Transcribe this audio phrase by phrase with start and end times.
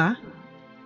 [0.00, 0.16] Olá!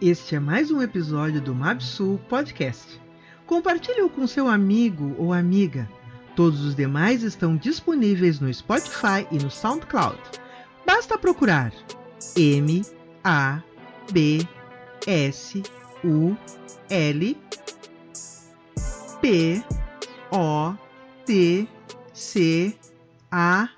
[0.00, 3.00] Este é mais um episódio do Mabsul Podcast.
[3.46, 5.88] Compartilhe-o com seu amigo ou amiga.
[6.34, 10.18] Todos os demais estão disponíveis no Spotify e no SoundCloud.
[10.84, 11.72] Basta procurar
[12.36, 12.82] M
[13.22, 13.62] A
[14.10, 14.40] B
[15.06, 15.62] S
[16.02, 16.36] U
[16.90, 17.38] L
[19.20, 19.64] P
[20.32, 20.74] O
[21.24, 21.68] T
[22.12, 22.76] C
[23.30, 23.68] A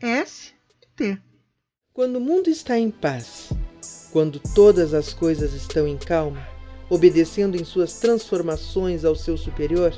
[0.00, 0.52] S
[0.96, 1.22] T.
[1.94, 3.51] Quando o mundo está em paz,
[4.12, 6.46] quando todas as coisas estão em calma,
[6.90, 9.94] obedecendo em suas transformações ao seu superior,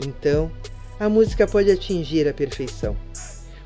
[0.00, 0.50] então
[0.98, 2.96] a música pode atingir a perfeição.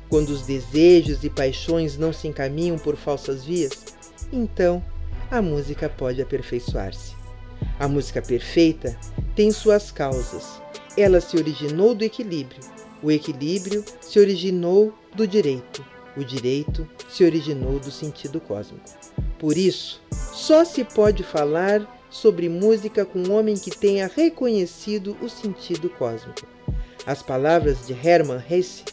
[0.09, 3.71] Quando os desejos e paixões não se encaminham por falsas vias,
[4.33, 4.83] então
[5.31, 7.15] a música pode aperfeiçoar-se.
[7.79, 8.97] A música perfeita
[9.35, 10.61] tem suas causas.
[10.97, 12.61] Ela se originou do equilíbrio.
[13.01, 15.85] O equilíbrio se originou do direito.
[16.19, 18.83] O direito se originou do sentido cósmico.
[19.39, 20.01] Por isso,
[20.33, 26.45] só se pode falar sobre música com um homem que tenha reconhecido o sentido cósmico.
[27.05, 28.83] As palavras de Hermann Hesse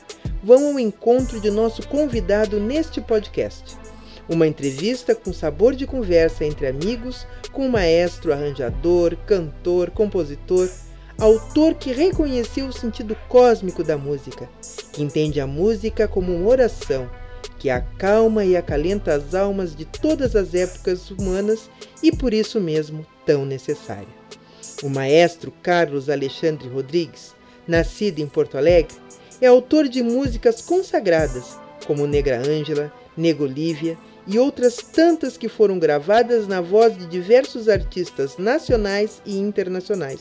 [0.41, 3.77] vão ao encontro de nosso convidado neste podcast.
[4.29, 10.69] Uma entrevista com sabor de conversa entre amigos com um maestro, arranjador, cantor, compositor,
[11.19, 14.49] autor que reconheceu o sentido cósmico da música,
[14.93, 17.11] que entende a música como uma oração
[17.59, 21.71] que acalma e acalenta as almas de todas as épocas humanas
[22.03, 24.09] e por isso mesmo tão necessária.
[24.83, 27.35] O maestro Carlos Alexandre Rodrigues,
[27.67, 28.95] nascido em Porto Alegre,
[29.41, 33.97] é autor de músicas consagradas como Negra Ângela, Nego Lívia
[34.27, 40.21] e outras tantas que foram gravadas na voz de diversos artistas nacionais e internacionais.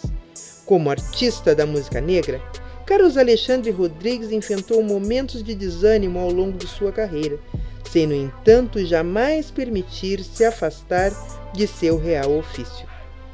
[0.66, 2.41] Como artista da música negra,
[2.86, 7.39] Carlos Alexandre Rodrigues enfrentou momentos de desânimo ao longo de sua carreira,
[7.89, 11.11] sem, no entanto, jamais permitir se afastar
[11.53, 12.86] de seu real ofício,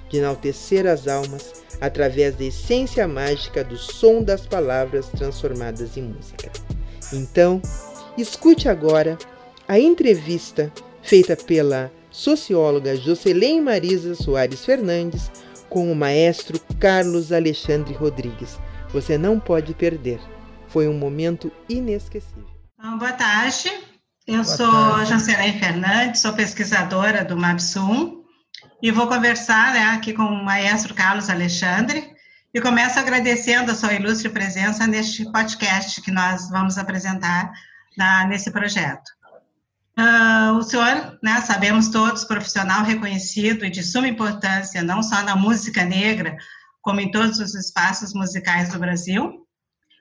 [0.10, 6.50] de enaltecer as almas através da essência mágica do som das palavras transformadas em música.
[7.12, 7.62] Então,
[8.18, 9.18] escute agora
[9.68, 15.30] a entrevista feita pela socióloga Jocelyn Marisa Soares Fernandes
[15.70, 18.58] com o maestro Carlos Alexandre Rodrigues.
[18.94, 20.20] Você não pode perder.
[20.68, 22.50] Foi um momento inesquecível.
[22.78, 23.72] boa tarde.
[24.28, 25.12] Eu boa sou tarde.
[25.12, 28.22] Jocelyn Fernandes, sou pesquisadora do MAPSUM
[28.82, 32.12] e vou conversar né, aqui com o maestro Carlos Alexandre
[32.54, 37.50] e começo agradecendo a sua ilustre presença neste podcast que nós vamos apresentar
[37.98, 39.10] na, nesse projeto.
[39.98, 45.36] Uh, o senhor, né, sabemos todos, profissional reconhecido e de suma importância, não só na
[45.36, 46.36] música negra,
[46.82, 49.48] como em todos os espaços musicais do Brasil.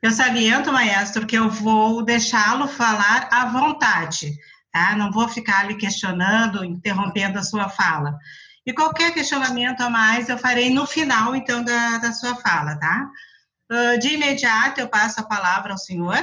[0.03, 4.33] Eu saliento, maestro, que eu vou deixá-lo falar à vontade,
[4.73, 4.97] tá?
[4.97, 8.19] Não vou ficar ali questionando, interrompendo a sua fala.
[8.67, 13.11] E qualquer questionamento a mais eu farei no final, então, da, da sua fala, tá?
[13.71, 16.19] Uh, de imediato, eu passo a palavra ao senhor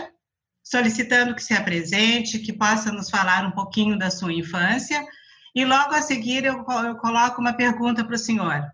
[0.70, 5.02] solicitando que se apresente, que possa nos falar um pouquinho da sua infância.
[5.56, 8.66] E logo a seguir eu, eu coloco uma pergunta para o senhor.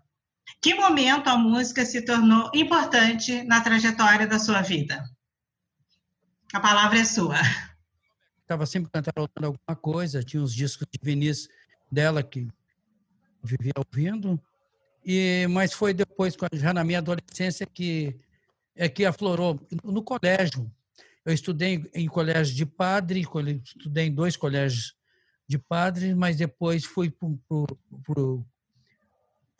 [0.60, 5.04] Que momento a música se tornou importante na trajetória da sua vida?
[6.52, 7.36] A palavra é sua.
[8.40, 11.48] Estava sempre cantarolando alguma coisa, tinha uns discos de Vinícius
[11.90, 12.48] dela que
[13.42, 14.40] vivia ouvindo,
[15.04, 18.18] e mas foi depois, já na minha adolescência, que
[18.74, 20.70] é que aflorou no colégio.
[21.24, 24.94] Eu estudei em colégio de padre, estudei em dois colégios
[25.48, 27.28] de padres, mas depois fui para
[28.22, 28.46] o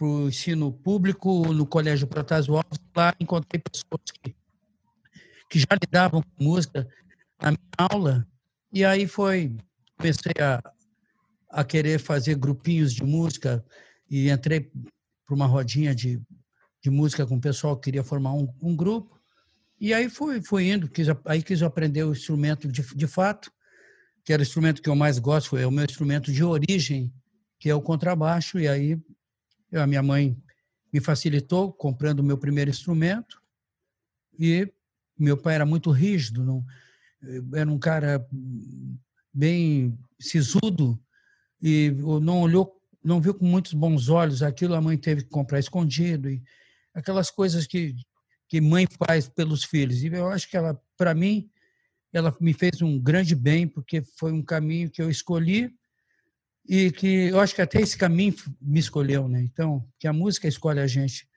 [0.01, 2.79] ensino público no Colégio Protásio Alves.
[2.97, 4.35] Lá encontrei pessoas que,
[5.49, 6.89] que já lidavam com música
[7.41, 8.27] na minha aula,
[8.73, 9.57] e aí foi,
[9.97, 10.63] comecei a,
[11.51, 13.65] a querer fazer grupinhos de música
[14.11, 14.73] e entrei
[15.25, 16.21] para uma rodinha de,
[16.83, 19.21] de música com o pessoal que queria formar um, um grupo.
[19.81, 23.53] E aí fui, fui indo, quis, aí quis aprender o instrumento de, de fato,
[24.25, 27.13] que era o instrumento que eu mais gosto, foi o meu instrumento de origem,
[27.59, 28.99] que é o contrabaixo, e aí
[29.77, 30.37] eu, a minha mãe
[30.93, 33.43] me facilitou comprando o meu primeiro instrumento,
[34.39, 34.73] e
[35.19, 36.65] meu pai era muito rígido, não,
[37.55, 38.27] era um cara
[39.33, 40.99] bem sisudo,
[41.61, 41.91] e
[42.23, 46.31] não olhou, não viu com muitos bons olhos aquilo, a mãe teve que comprar escondido,
[46.31, 46.43] e
[46.95, 47.95] aquelas coisas que
[48.49, 50.03] que mãe faz pelos filhos.
[50.03, 51.51] E eu acho que ela, para mim,
[52.13, 55.75] ela me fez um grande bem, porque foi um caminho que eu escolhi
[56.67, 59.43] e que eu acho que até esse caminho me escolheu, né?
[59.43, 61.29] Então, que a música escolhe a gente.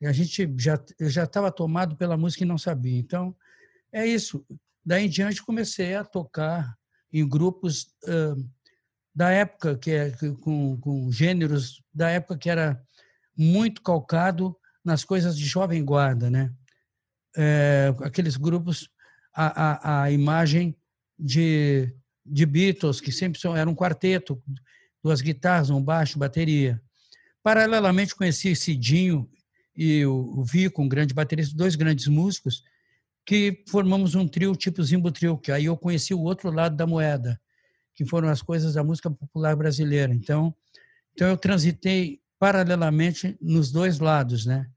[0.00, 2.98] E a gente já eu já estava tomado pela música e não sabia.
[2.98, 3.34] Então,
[3.92, 4.44] é isso.
[4.84, 6.76] Daí em diante comecei a tocar
[7.12, 8.48] em grupos uh,
[9.14, 10.10] da época que é
[10.42, 12.80] com, com gêneros da época que era
[13.36, 16.52] muito calcado nas coisas de jovem guarda, né?
[17.36, 18.88] É, aqueles grupos
[19.34, 20.76] a, a, a imagem
[21.18, 21.94] de,
[22.30, 24.42] de Beatles que sempre era um quarteto,
[25.02, 26.80] duas guitarras, um baixo, bateria.
[27.42, 29.28] Paralelamente conheci Cidinho
[29.76, 32.64] e o, Vico, um grande baterista, dois grandes músicos,
[33.24, 36.86] que formamos um trio tipo Zimbo Trio, que aí eu conheci o outro lado da
[36.86, 37.40] moeda,
[37.94, 40.12] que foram as coisas da música popular brasileira.
[40.12, 40.54] Então,
[41.14, 44.68] então eu transitei paralelamente nos dois lados, né?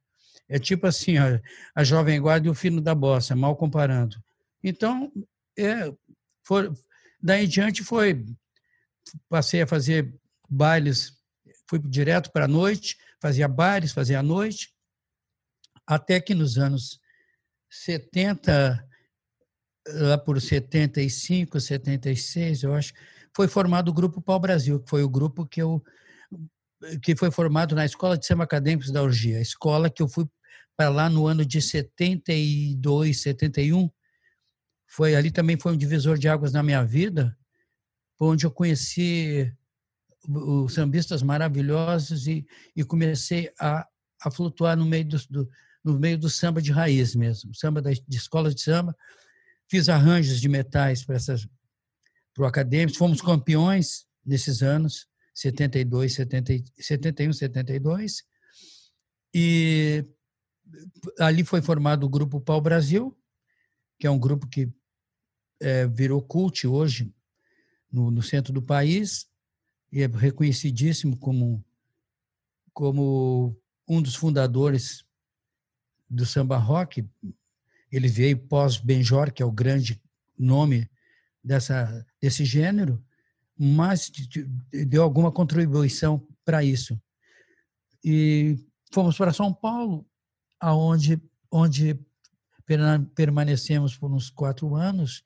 [0.47, 1.39] É tipo assim, ó,
[1.74, 4.18] a jovem guarda e o fino da bossa, mal comparando.
[4.63, 5.12] Então,
[5.57, 5.92] é,
[6.44, 6.71] foi,
[7.21, 8.25] daí em diante foi
[9.29, 10.13] passei a fazer
[10.50, 11.13] bailes,
[11.69, 14.73] fui direto para a noite, fazia bailes, fazia a noite,
[15.85, 17.00] até que nos anos
[17.69, 18.88] 70,
[19.88, 22.94] lá por 75, 76, eu acho,
[23.35, 25.83] foi formado o Grupo Pau Brasil, que foi o grupo que eu
[27.03, 30.27] que foi formado na Escola de Samba Acadêmicos da Urgia, a escola que eu fui
[30.75, 33.88] para lá no ano de 72, 71.
[34.92, 37.38] Foi ali também foi um divisor de águas na minha vida,
[38.20, 39.50] onde eu conheci
[40.28, 42.46] os sambistas maravilhosos e,
[42.76, 43.88] e comecei a,
[44.22, 45.50] a flutuar no meio do, do,
[45.82, 48.94] no meio do samba de raiz mesmo, samba da, de escola de samba.
[49.70, 51.48] Fiz arranjos de metais para essas
[52.34, 52.98] para o acadêmico.
[52.98, 58.24] Fomos campeões nesses anos, 72, 70, 71, 72.
[59.34, 60.06] E
[61.18, 63.18] ali foi formado o Grupo Pau Brasil,
[63.98, 64.70] que é um grupo que
[65.62, 67.13] é, virou cult hoje
[67.92, 69.30] no, no centro do país
[69.92, 71.63] e é reconhecidíssimo como,
[72.74, 73.56] como
[73.88, 75.06] um dos fundadores
[76.10, 77.08] do samba rock.
[77.92, 80.02] Ele veio pós Benjor, que é o grande
[80.38, 80.90] nome
[81.44, 83.04] dessa, desse gênero,
[83.57, 84.12] mas
[84.88, 87.00] deu alguma contribuição para isso.
[88.04, 88.57] E
[88.92, 90.06] fomos para São Paulo,
[90.60, 91.22] aonde
[91.52, 92.00] onde
[93.14, 95.24] permanecemos por uns quatro anos,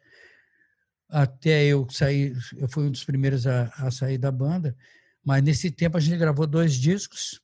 [1.15, 4.75] até eu sair, eu fui um dos primeiros a, a sair da banda,
[5.23, 7.41] mas nesse tempo a gente gravou dois discos,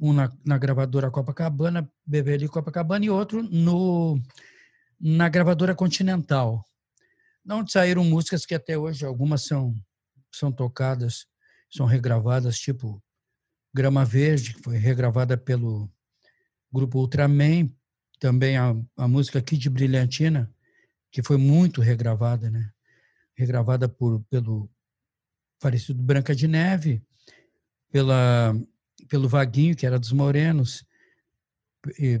[0.00, 4.18] um na, na gravadora Copacabana, Beverly Copacabana, e outro no,
[4.98, 6.64] na gravadora Continental,
[7.46, 9.74] onde saíram músicas que até hoje algumas são,
[10.32, 11.26] são tocadas,
[11.70, 13.02] são regravadas, tipo
[13.74, 15.92] Grama Verde, que foi regravada pelo
[16.72, 17.70] grupo Ultraman,
[18.18, 20.50] também a, a música Kid Brilhantina,
[21.14, 22.72] que foi muito regravada, né?
[23.36, 24.68] Regravada por, pelo
[25.60, 27.00] falecido Branca de Neve,
[27.88, 28.52] pela,
[29.08, 30.84] pelo Vaguinho, que era dos Morenos,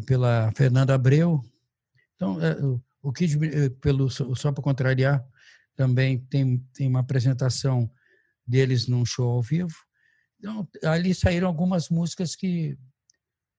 [0.06, 1.42] pela Fernanda Abreu.
[2.14, 2.56] Então, é,
[3.02, 5.26] o Kid, eh, pelo, só para contrariar,
[5.74, 7.90] também tem, tem uma apresentação
[8.46, 9.74] deles num show ao vivo.
[10.38, 12.78] Então, ali saíram algumas músicas que,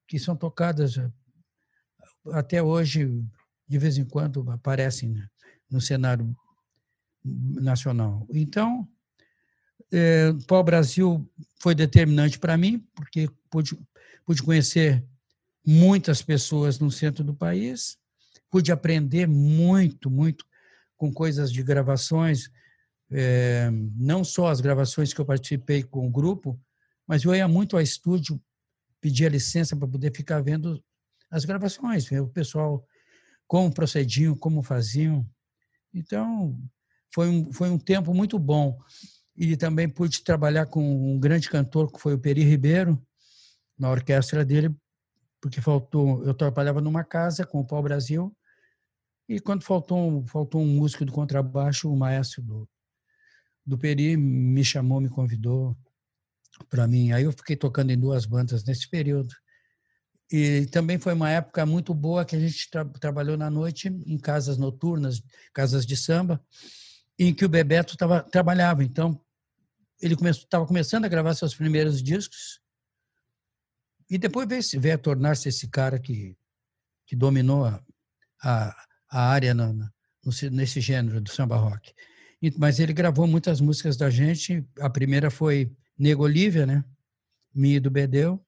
[0.07, 1.11] que são tocadas eh,
[2.31, 3.21] até hoje
[3.67, 5.27] de vez em quando aparecem né,
[5.69, 6.35] no cenário
[7.23, 8.27] nacional.
[8.31, 8.87] Então,
[9.91, 11.27] é, Pau Brasil
[11.59, 13.77] foi determinante para mim, porque pude,
[14.25, 15.03] pude conhecer
[15.65, 17.97] muitas pessoas no centro do país,
[18.49, 20.45] pude aprender muito, muito
[20.95, 22.49] com coisas de gravações,
[23.11, 26.59] é, não só as gravações que eu participei com o grupo,
[27.07, 28.41] mas eu ia muito ao estúdio,
[29.01, 30.83] pedia licença para poder ficar vendo
[31.29, 32.85] as gravações, ver o pessoal
[33.47, 35.25] como procediam, como faziam.
[35.93, 36.59] Então,
[37.13, 38.77] foi um, foi um tempo muito bom.
[39.35, 43.01] E também pude trabalhar com um grande cantor, que foi o Peri Ribeiro,
[43.77, 44.73] na orquestra dele,
[45.41, 46.23] porque faltou.
[46.23, 48.35] Eu trabalhava numa casa com o Pau Brasil,
[49.27, 52.69] e quando faltou, faltou um músico do contrabaixo, o maestro do,
[53.65, 55.75] do Peri me chamou, me convidou
[56.69, 57.11] para mim.
[57.11, 59.33] Aí eu fiquei tocando em duas bandas nesse período.
[60.31, 64.17] E também foi uma época muito boa que a gente tra trabalhou na noite em
[64.17, 65.21] casas noturnas,
[65.53, 66.43] casas de samba,
[67.17, 68.83] em que o Bebeto tava, trabalhava.
[68.83, 69.21] Então,
[70.01, 72.59] ele estava começando a gravar seus primeiros discos
[74.09, 76.37] e depois veio, veio a tornar-se esse cara que,
[77.07, 77.83] que dominou a,
[78.43, 78.75] a,
[79.09, 79.89] a área no, no,
[80.51, 81.93] nesse gênero do samba rock.
[82.41, 84.63] E, mas ele gravou muitas músicas da gente.
[84.79, 86.83] A primeira foi Nego Olívia, né?
[87.53, 88.44] Minha do Bedeu.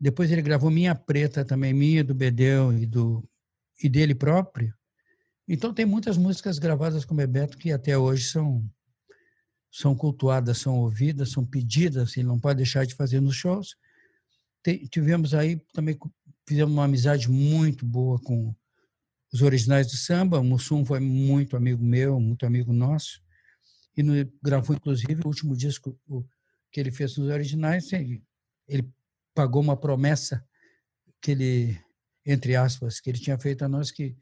[0.00, 3.28] Depois ele gravou Minha Preta também, minha do Bedeu e, do,
[3.82, 4.72] e dele próprio.
[5.46, 8.68] Então tem muitas músicas gravadas com Bebeto que até hoje são
[9.70, 13.76] são cultuadas, são ouvidas, são pedidas, ele não pode deixar de fazer nos shows.
[14.90, 15.96] Tivemos aí também
[16.48, 18.54] fizemos uma amizade muito boa com
[19.32, 20.40] os originais do samba.
[20.40, 23.20] O Mussum foi muito amigo meu, muito amigo nosso.
[23.96, 24.12] e no,
[24.42, 25.98] gravou, inclusive, o último disco
[26.72, 27.92] que ele fez nos originais.
[27.92, 28.88] Ele
[29.38, 30.44] pagou uma promessa
[31.22, 31.80] que ele,
[32.26, 34.16] entre aspas, que ele tinha feito a nós, que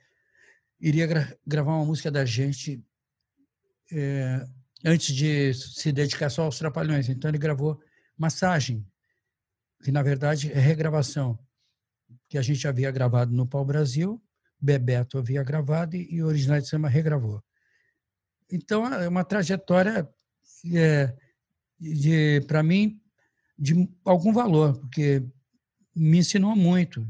[0.78, 2.85] iria gra gravar uma música da gente
[3.90, 4.46] é,
[4.85, 7.08] antes de se dedicar só aos Trapalhões.
[7.08, 7.80] Então, ele gravou
[8.14, 8.87] Massagem,
[9.82, 11.38] que, na verdade, é regravação,
[12.28, 14.23] que a gente havia gravado no Pau Brasil,
[14.61, 17.42] Bebeto havia gravado e, o Original de Samba regravou.
[18.52, 20.06] Então, é uma trajetória,
[20.75, 21.16] é,
[21.80, 23.00] de, para mim,
[23.58, 25.22] de algum valor, porque
[25.94, 27.06] me ensinou muito.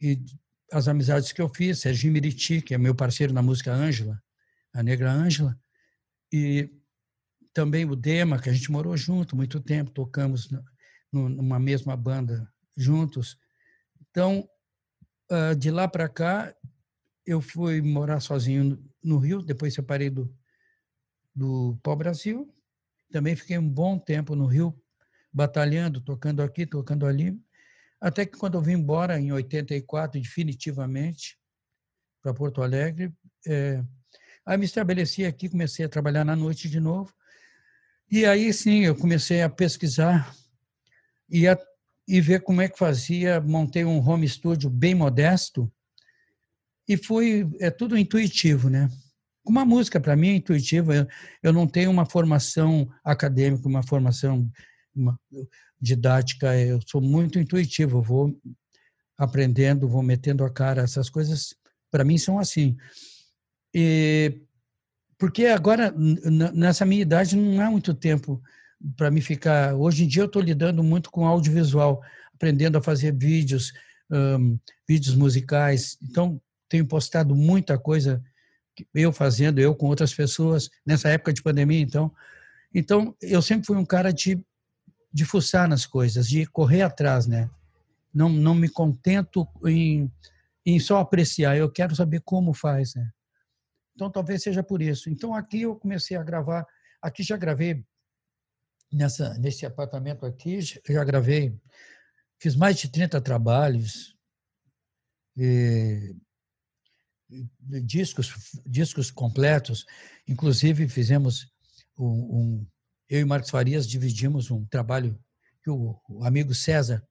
[0.00, 0.20] E
[0.72, 4.22] as amizades que eu fiz, Serginho Miriti, que é meu parceiro na música Ângela,
[4.72, 5.58] a Negra Ângela,
[6.32, 6.70] e
[7.52, 10.48] também o Dema, que a gente morou junto muito tempo, tocamos
[11.10, 13.38] numa mesma banda juntos.
[14.00, 14.48] Então,
[15.30, 16.54] ah, de lá para cá,
[17.26, 20.32] eu fui morar sozinho no Rio, depois separei do,
[21.34, 22.54] do Pau Brasil.
[23.10, 24.74] Também fiquei um bom tempo no Rio,
[25.32, 27.38] batalhando, tocando aqui, tocando ali.
[28.00, 31.38] Até que quando eu vim embora, em 84, definitivamente,
[32.22, 33.12] para Porto Alegre,
[33.46, 33.82] é,
[34.44, 37.12] aí me estabeleci aqui, comecei a trabalhar na noite de novo.
[38.10, 40.34] E aí sim, eu comecei a pesquisar
[41.28, 41.58] e, a,
[42.06, 43.40] e ver como é que fazia.
[43.40, 45.70] Montei um home studio bem modesto
[46.88, 48.88] e foi é tudo intuitivo, né?
[49.44, 50.94] Uma música, para mim, é intuitiva.
[50.94, 51.06] Eu,
[51.42, 54.50] eu não tenho uma formação acadêmica, uma formação
[55.80, 56.56] didática.
[56.56, 58.02] Eu sou muito intuitivo.
[58.02, 58.38] Vou
[59.16, 60.82] aprendendo, vou metendo a cara.
[60.82, 61.54] Essas coisas,
[61.90, 62.76] para mim, são assim.
[63.74, 64.40] E,
[65.18, 65.94] porque agora,
[66.52, 68.42] nessa minha idade, não há muito tempo
[68.96, 69.74] para me ficar.
[69.74, 72.00] Hoje em dia, eu estou lidando muito com audiovisual,
[72.34, 73.72] aprendendo a fazer vídeos,
[74.10, 75.98] um, vídeos musicais.
[76.02, 78.22] Então, tenho postado muita coisa
[78.94, 82.12] eu fazendo, eu com outras pessoas, nessa época de pandemia, então.
[82.72, 84.40] Então, eu sempre fui um cara de,
[85.12, 87.50] de fuçar nas coisas, de correr atrás, né?
[88.12, 90.10] Não, não me contento em,
[90.64, 93.10] em só apreciar, eu quero saber como faz, né?
[93.94, 95.10] Então, talvez seja por isso.
[95.10, 96.66] Então, aqui eu comecei a gravar,
[97.02, 97.84] aqui já gravei,
[98.92, 101.58] nessa, nesse apartamento aqui, já gravei,
[102.38, 104.16] fiz mais de 30 trabalhos,
[105.36, 106.16] e,
[107.84, 108.34] discos,
[108.66, 109.86] discos completos.
[110.26, 111.50] Inclusive, fizemos
[111.98, 112.66] um, um,
[113.08, 115.18] eu e Marcos Farias dividimos um trabalho
[115.62, 117.02] que o, amigo César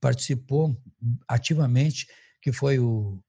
[0.00, 0.76] participou
[1.28, 2.06] ativamente,
[2.40, 3.22] que foi o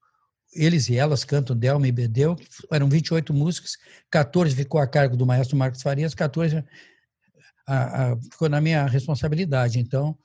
[0.52, 2.36] eles e elas cantam Delma e Bedeu,
[2.70, 3.76] eram 28 músicas,
[4.08, 6.64] 14 ficou a cargo do maestro Marcos Farias, 14
[7.66, 9.80] a, a, ficou na minha responsabilidade.
[9.80, 10.16] Então,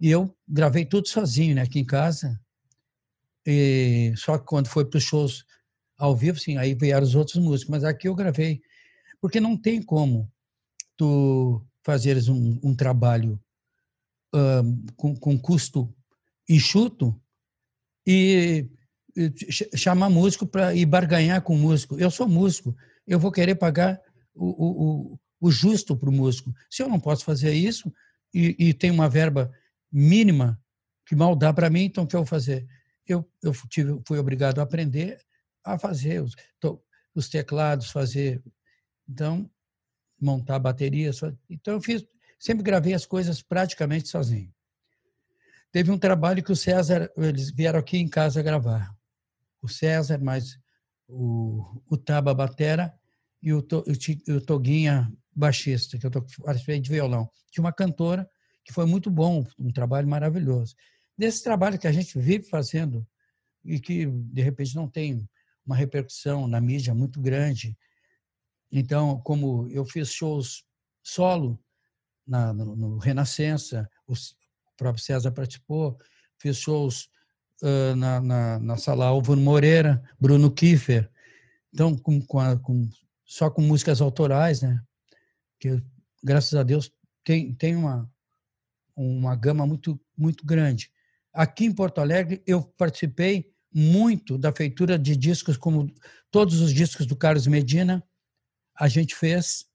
[0.00, 2.38] eu gravei tudo sozinho, né, aqui em casa,
[3.46, 5.44] e, só que quando foi para os shows
[5.98, 7.70] ao vivo, sim, aí vieram os outros músicos.
[7.70, 8.60] Mas aqui eu gravei.
[9.20, 10.30] Porque não tem como
[10.96, 13.40] tu fazeres um, um trabalho
[14.34, 15.94] um, com, com custo
[16.48, 17.18] enxuto
[18.06, 18.68] e,
[19.16, 19.32] e
[19.76, 21.98] chamar músico para ir barganhar com músico.
[21.98, 24.00] Eu sou músico, eu vou querer pagar
[24.34, 26.52] o, o, o justo para o músico.
[26.70, 27.92] Se eu não posso fazer isso
[28.32, 29.52] e, e tem uma verba
[29.90, 30.60] mínima
[31.06, 32.66] que mal dá para mim, então o que eu vou fazer?
[33.06, 35.20] eu, eu tive, fui obrigado a aprender
[35.62, 36.34] a fazer os,
[37.14, 38.42] os teclados, fazer.
[39.08, 39.50] Então,
[40.24, 41.20] montar baterias.
[41.48, 42.04] Então, eu fiz,
[42.38, 44.52] sempre gravei as coisas praticamente sozinho.
[45.70, 48.94] Teve um trabalho que o César, eles vieram aqui em casa gravar.
[49.60, 50.58] O César, mais
[51.08, 52.94] o, o Taba Batera
[53.42, 57.28] e o, o, o Toguinha baixista, que eu participei de violão.
[57.50, 58.28] Tinha uma cantora
[58.64, 60.74] que foi muito bom, um trabalho maravilhoso
[61.16, 63.06] desse trabalho que a gente vive fazendo
[63.64, 65.28] e que, de repente, não tem
[65.64, 67.76] uma repercussão na mídia muito grande.
[68.76, 70.64] Então, como eu fiz shows
[71.00, 71.62] solo
[72.26, 74.14] na, no, no Renascença, o
[74.76, 75.96] próprio César participou,
[76.38, 77.08] fiz shows
[77.62, 81.08] uh, na, na, na, sala Álvaro Moreira, Bruno Kiefer,
[81.72, 82.90] então, com, com, a, com,
[83.24, 84.82] só com músicas autorais, né?
[85.60, 85.80] que,
[86.22, 86.90] graças a Deus,
[87.22, 88.10] tem, tem uma,
[88.96, 90.90] uma gama muito, muito grande.
[91.32, 95.92] Aqui em Porto Alegre, eu participei muito da feitura de discos, como
[96.28, 98.02] todos os discos do Carlos Medina,
[98.74, 99.66] a gente fez,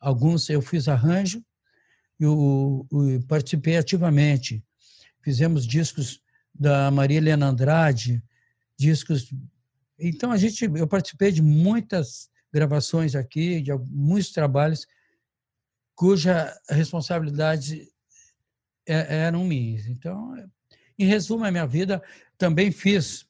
[0.00, 1.44] alguns eu fiz arranjo,
[2.18, 2.86] eu
[3.28, 4.64] participei ativamente.
[5.22, 6.20] Fizemos discos
[6.54, 8.22] da Maria Helena Andrade,
[8.76, 9.32] discos.
[9.98, 14.86] Então, a gente, eu participei de muitas gravações aqui, de muitos trabalhos
[15.94, 17.88] cuja responsabilidade
[18.86, 19.86] é, eram minhas.
[19.86, 20.34] Então,
[20.98, 22.02] em resumo, a minha vida
[22.36, 23.26] também fiz,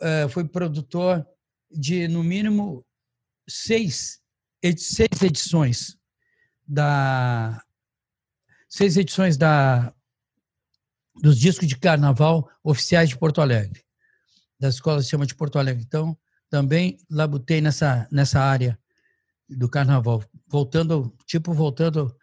[0.00, 1.26] eh, fui produtor
[1.70, 2.84] de, no mínimo,
[3.48, 4.20] seis
[4.76, 5.96] seis edições
[6.66, 7.62] da
[8.68, 9.92] seis edições da
[11.20, 13.82] dos discos de carnaval oficiais de Porto Alegre,
[14.60, 15.82] da escola chama de Porto Alegre.
[15.82, 16.16] Então,
[16.50, 18.78] também labutei nessa nessa área
[19.48, 22.14] do carnaval, voltando tipo voltando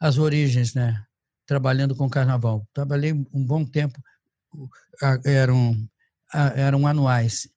[0.00, 1.04] às origens, né?
[1.46, 2.66] Trabalhando com carnaval.
[2.72, 4.02] Trabalhei um bom tempo,
[5.24, 5.88] eram
[6.32, 7.48] eram anuais.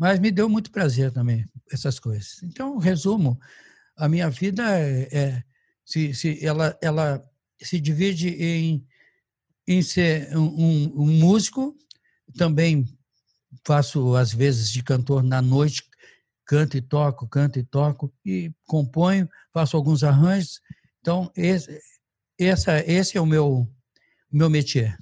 [0.00, 2.42] Mas me deu muito prazer também essas coisas.
[2.42, 3.38] Então, resumo,
[3.94, 5.44] a minha vida é, é
[5.84, 7.22] se, se ela, ela
[7.60, 8.82] se divide em,
[9.68, 11.76] em ser um, um, músico,
[12.38, 12.86] também
[13.62, 15.82] faço às vezes de cantor na noite,
[16.46, 20.62] canto e toco, canto e toco, e componho, faço alguns arranjos.
[21.02, 21.78] Então, esse,
[22.38, 23.70] essa, esse é o meu,
[24.32, 24.96] meu métier.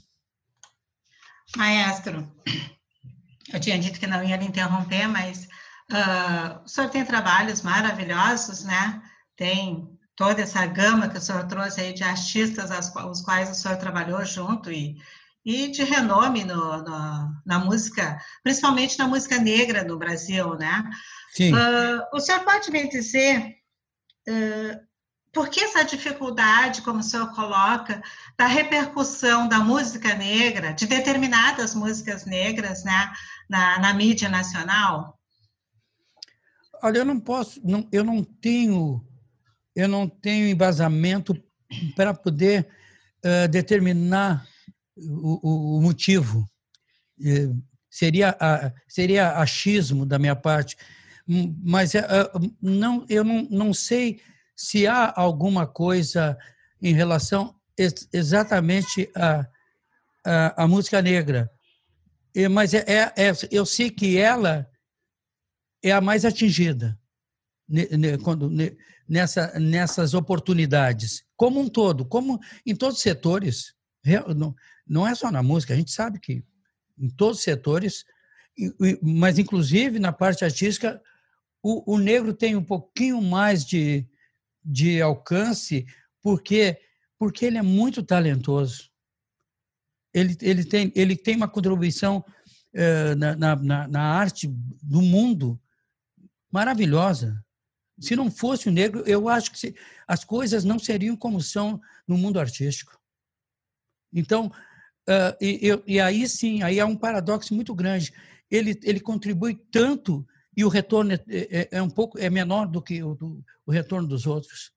[1.56, 2.28] Maestro,
[3.52, 5.48] eu tinha dito que não ia lhe interromper, mas
[5.90, 9.02] uh, o senhor tem trabalhos maravilhosos, né?
[9.36, 13.54] Tem toda essa gama que o senhor trouxe aí de artistas aos, os quais o
[13.54, 14.96] senhor trabalhou junto e,
[15.44, 20.84] e de renome no, no, na música, principalmente na música negra no Brasil, né?
[21.32, 21.54] Sim.
[21.54, 23.54] Uh, o senhor pode me dizer
[24.28, 24.88] uh,
[25.32, 28.02] por que essa dificuldade, como o senhor coloca,
[28.36, 33.12] da repercussão da música negra, de determinadas músicas negras, né,
[33.48, 35.18] na, na mídia nacional?
[36.82, 39.04] Olha, eu não posso, não, eu não tenho
[39.74, 41.40] eu não tenho embasamento
[41.94, 42.66] para poder
[43.24, 44.44] uh, determinar
[44.96, 46.50] o, o, o motivo.
[47.20, 48.36] Uh, seria,
[48.88, 50.76] seria achismo da minha parte,
[51.28, 51.92] hum, mas
[52.60, 54.20] não, eu não, não sei
[54.54, 56.36] se há alguma coisa
[56.82, 59.46] em relação ex exatamente à,
[60.24, 61.50] à, à, música negra.
[62.50, 64.68] Mas é, é, é, eu sei que ela
[65.82, 66.98] é a mais atingida
[68.22, 68.50] quando,
[69.08, 73.74] nessa, nessas oportunidades, como um todo, como em todos os setores.
[74.86, 76.44] Não é só na música, a gente sabe que
[76.98, 78.04] em todos os setores,
[79.02, 81.00] mas inclusive na parte artística,
[81.62, 84.06] o, o negro tem um pouquinho mais de,
[84.64, 85.86] de alcance,
[86.22, 86.78] porque,
[87.18, 88.90] porque ele é muito talentoso.
[90.12, 92.24] Ele, ele, tem, ele tem uma contribuição
[92.74, 94.48] uh, na, na, na arte
[94.82, 95.60] do mundo
[96.50, 97.44] maravilhosa.
[98.00, 99.74] Se não fosse o negro, eu acho que
[100.06, 102.98] as coisas não seriam como são no mundo artístico.
[104.12, 108.12] Então, uh, e, e, aí sim, aí há um paradoxo muito grande.
[108.50, 112.82] Ele, ele contribui tanto e o retorno é, é, é um pouco é menor do
[112.82, 114.72] que o, do, o retorno dos outros.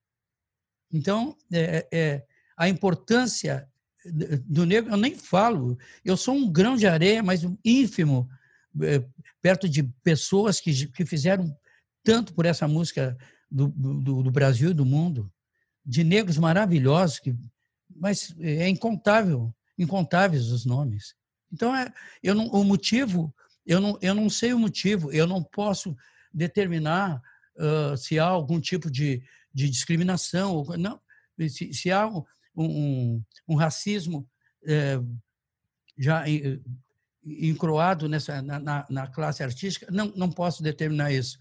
[0.91, 2.25] Então, é, é,
[2.57, 3.67] a importância
[4.05, 8.29] do negro, eu nem falo, eu sou um grão de areia, mas um ínfimo,
[8.81, 9.03] é,
[9.41, 11.55] perto de pessoas que, que fizeram
[12.03, 13.17] tanto por essa música
[13.49, 15.31] do, do, do Brasil e do mundo,
[15.85, 17.35] de negros maravilhosos, que,
[17.95, 21.15] mas é incontável, incontáveis os nomes.
[21.51, 21.91] Então, é,
[22.23, 23.33] eu não, o motivo,
[23.65, 25.95] eu não, eu não sei o motivo, eu não posso
[26.33, 27.21] determinar
[27.57, 29.21] uh, se há algum tipo de,
[29.53, 30.99] de discriminação, ou, não,
[31.49, 32.09] se, se há
[32.55, 34.27] um, um, racismo
[34.65, 34.99] é,
[35.97, 36.23] já
[37.23, 41.37] encroado nessa, na, na, na, classe artística, não, não posso determinar isso.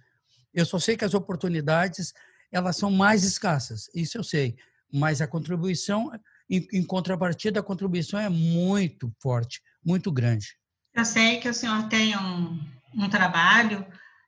[0.52, 2.12] Eu só sei que as oportunidades
[2.52, 4.56] elas são mais escassas, isso eu sei,
[4.92, 6.10] mas a contribuição,
[6.48, 10.56] em, em contrapartida, a contribuição é muito forte, muito grande.
[10.94, 12.60] Eu sei que o senhor tem um,
[12.94, 13.86] um trabalho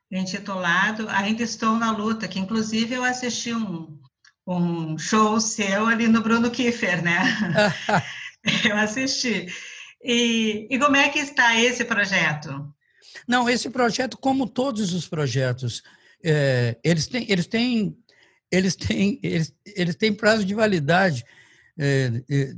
[0.09, 3.99] intitulado Ainda Estou na Luta, que inclusive eu assisti um,
[4.45, 7.23] um show seu ali no Bruno Kiefer, né?
[8.69, 9.47] eu assisti.
[10.03, 12.73] E, e como é que está esse projeto?
[13.27, 15.81] Não, esse projeto, como todos os projetos
[16.23, 17.97] é, eles têm, eles têm,
[18.49, 21.25] eles têm, eles, eles têm prazo de validade.
[21.77, 22.53] É, é,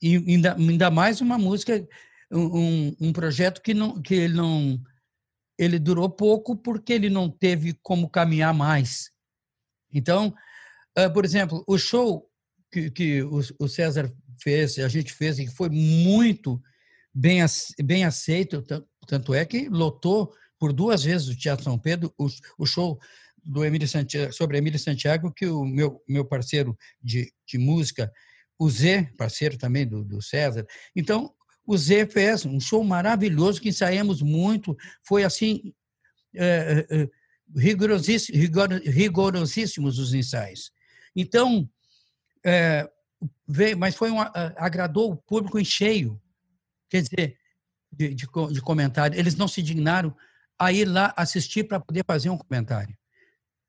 [0.00, 1.86] e ainda, ainda mais uma música,
[2.30, 4.80] um, um projeto que não, que ele não,
[5.58, 9.10] ele durou pouco porque ele não teve como caminhar mais.
[9.92, 10.34] Então,
[10.96, 12.28] é, por exemplo, o show
[12.70, 16.60] que, que o César fez, a gente fez e foi muito
[17.14, 17.40] bem,
[17.82, 18.62] bem aceito,
[19.06, 22.28] tanto é que lotou por duas vezes o Teatro São Pedro, o,
[22.58, 22.98] o show
[23.44, 28.12] do Emílio Santiago, sobre Emílio Santiago, que o meu, meu parceiro de, de música,
[28.58, 30.64] o Zé, parceiro também do, do César.
[30.94, 31.34] Então,
[31.66, 35.74] o Zé fez um show maravilhoso que ensaiamos muito, foi assim,
[36.34, 37.08] é, é,
[37.56, 40.72] rigorosíssimo, rigor, rigorosíssimos os ensaios.
[41.14, 41.68] Então,
[42.44, 42.88] é,
[43.46, 44.20] veio, mas foi um,
[44.56, 46.20] agradou o público em cheio,
[46.88, 47.38] quer dizer,
[47.92, 49.18] de, de, de comentário.
[49.18, 50.16] Eles não se dignaram
[50.58, 52.96] a ir lá assistir para poder fazer um comentário.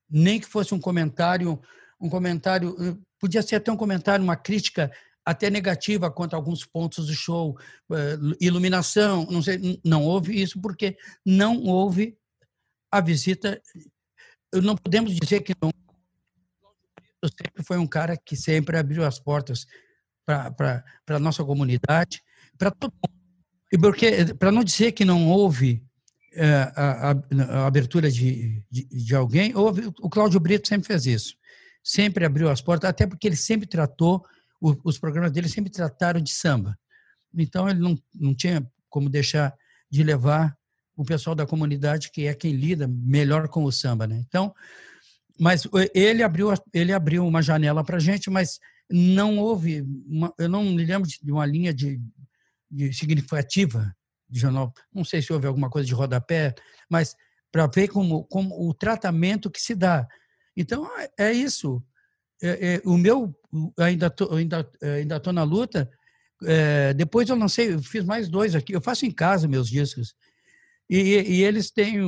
[0.08, 1.60] nem que fosse um comentário,
[2.00, 4.92] um comentário, eh, podia ser até um comentário, uma crítica
[5.24, 7.58] até negativa quanto a alguns pontos do show,
[7.92, 12.16] eh, iluminação, não sei, não houve isso porque não houve
[12.92, 13.60] a visita.
[14.62, 15.70] Não podemos dizer que não.
[17.28, 19.66] Sempre foi um cara que sempre abriu as portas
[20.24, 22.22] para a nossa comunidade,
[22.56, 23.14] para todo mundo.
[23.72, 25.84] E porque, para não dizer que não houve
[26.34, 31.34] é, a, a, abertura de, de, de alguém, houve, o Cláudio Brito sempre fez isso.
[31.82, 34.24] Sempre abriu as portas, até porque ele sempre tratou
[34.82, 36.78] os programas dele sempre trataram de samba.
[37.34, 39.54] Então, ele não, não tinha como deixar
[39.90, 40.56] de levar
[40.96, 44.06] o pessoal da comunidade, que é quem lida melhor com o samba.
[44.06, 44.22] Né?
[44.26, 44.54] Então,
[45.38, 48.58] mas ele abriu, ele abriu uma janela para a gente, mas
[48.90, 52.00] não houve, uma, eu não me lembro de uma linha de,
[52.70, 53.94] de significativa
[54.28, 56.54] de jornal, não sei se houve alguma coisa de rodapé,
[56.88, 57.14] mas
[57.50, 60.06] para ver como, como o tratamento que se dá.
[60.56, 61.82] Então, é, é isso
[62.42, 63.34] é, é, o meu
[63.78, 65.90] ainda tô, ainda é, ainda tô na luta.
[66.44, 68.74] É, depois eu lancei, eu fiz mais dois aqui.
[68.74, 70.14] Eu faço em casa meus discos
[70.88, 71.98] e, e eles têm,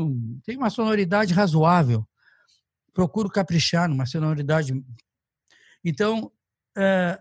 [0.45, 2.07] têm uma sonoridade razoável.
[2.97, 4.73] Procuro caprichar numa sonoridade.
[5.85, 6.33] Então
[6.77, 7.21] é,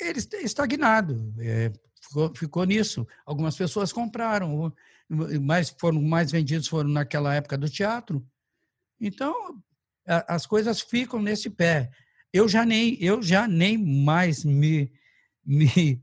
[0.00, 3.06] eles estagnado, é, ficou, ficou nisso.
[3.24, 4.74] Algumas pessoas compraram,
[5.40, 8.26] mas foram mais vendidos foram naquela época do teatro.
[9.00, 9.62] Então
[10.04, 11.92] as coisas ficam nesse pé
[12.32, 14.90] eu já nem, eu já nem mais me,
[15.44, 16.02] me,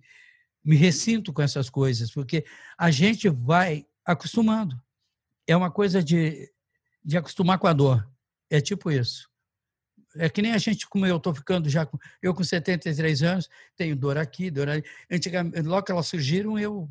[0.64, 2.46] me ressinto com essas coisas, porque
[2.78, 4.80] a gente vai acostumando.
[5.48, 6.52] É uma coisa de,
[7.04, 8.08] de acostumar com a dor.
[8.50, 9.30] É tipo isso.
[10.16, 11.88] É que nem a gente, como eu estou ficando já,
[12.22, 14.84] eu com 73 anos, tenho dor aqui, dor ali.
[15.10, 16.90] Antigamente, logo que elas surgiram, eu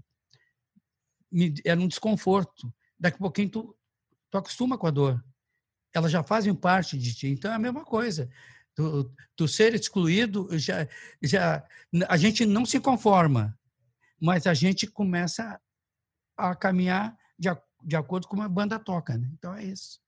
[1.31, 2.73] me, era um desconforto.
[2.99, 3.77] Daqui a pouquinho tu,
[4.31, 5.25] tu acostuma com a dor.
[5.92, 7.29] Elas já fazem parte de ti.
[7.29, 8.31] Então é a mesma coisa
[8.79, 10.87] do, do ser excluído, já,
[11.21, 11.66] já
[12.09, 13.59] a gente não se conforma,
[14.21, 15.61] mas a gente começa
[16.37, 17.49] a caminhar de,
[17.83, 19.18] de acordo com a banda toca.
[19.18, 19.29] Né?
[19.33, 20.01] Então é isso.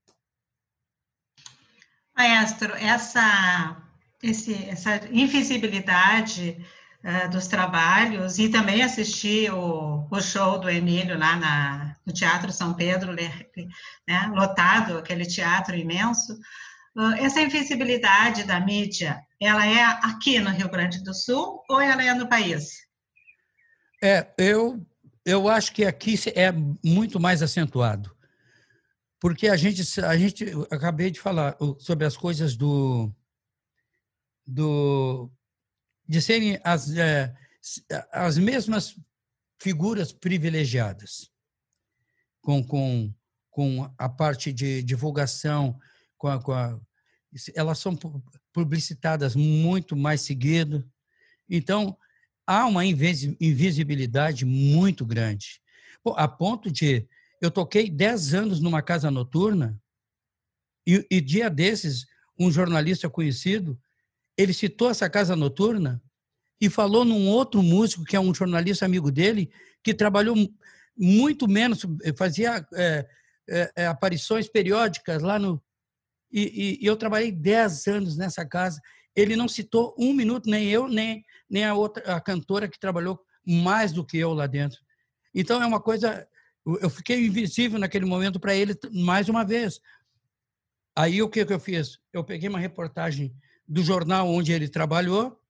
[2.20, 3.78] Maestro, essa,
[4.22, 6.54] esse, essa invisibilidade
[7.02, 12.52] uh, dos trabalhos e também assistir o, o show do Emílio lá na, no Teatro
[12.52, 13.32] São Pedro, né,
[14.34, 16.38] lotado, aquele teatro imenso,
[16.94, 22.04] ah, essa invisibilidade da mídia, ela é aqui no Rio Grande do Sul ou ela
[22.04, 22.86] é no país?
[24.02, 24.84] É, eu,
[25.24, 26.52] eu acho que aqui é
[26.84, 28.14] muito mais acentuado.
[29.20, 33.12] Porque a gente, a gente acabei de falar sobre as coisas do,
[34.46, 35.30] do
[36.08, 37.32] de serem as, é,
[38.10, 38.96] as mesmas
[39.60, 41.30] figuras privilegiadas,
[42.40, 43.14] com, com,
[43.50, 45.78] com a parte de divulgação,
[46.16, 46.80] com a, com a,
[47.54, 47.96] elas são
[48.52, 50.90] publicitadas muito mais seguido.
[51.48, 51.96] Então,
[52.46, 55.60] há uma invisibilidade muito grande.
[56.16, 57.06] a ponto de.
[57.40, 59.80] Eu toquei 10 anos numa casa noturna
[60.86, 62.06] e, e dia desses,
[62.38, 63.78] um jornalista conhecido,
[64.36, 66.02] ele citou essa casa noturna
[66.60, 69.50] e falou num outro músico, que é um jornalista amigo dele,
[69.82, 70.36] que trabalhou
[70.96, 73.08] muito menos, fazia é,
[73.76, 75.62] é, aparições periódicas lá no,
[76.32, 78.80] e, e, eu trabalhei 10 anos nessa casa.
[79.16, 83.20] Ele não citou um minuto, nem eu, nem, nem a outra, a cantora que trabalhou
[83.44, 84.78] mais do que eu lá dentro.
[85.34, 86.26] Então é uma coisa.
[86.66, 89.80] Eu fiquei invisível naquele momento para ele mais uma vez.
[90.94, 91.98] Aí o que, que eu fiz?
[92.12, 93.34] Eu peguei uma reportagem
[93.66, 95.40] do jornal onde ele trabalhou,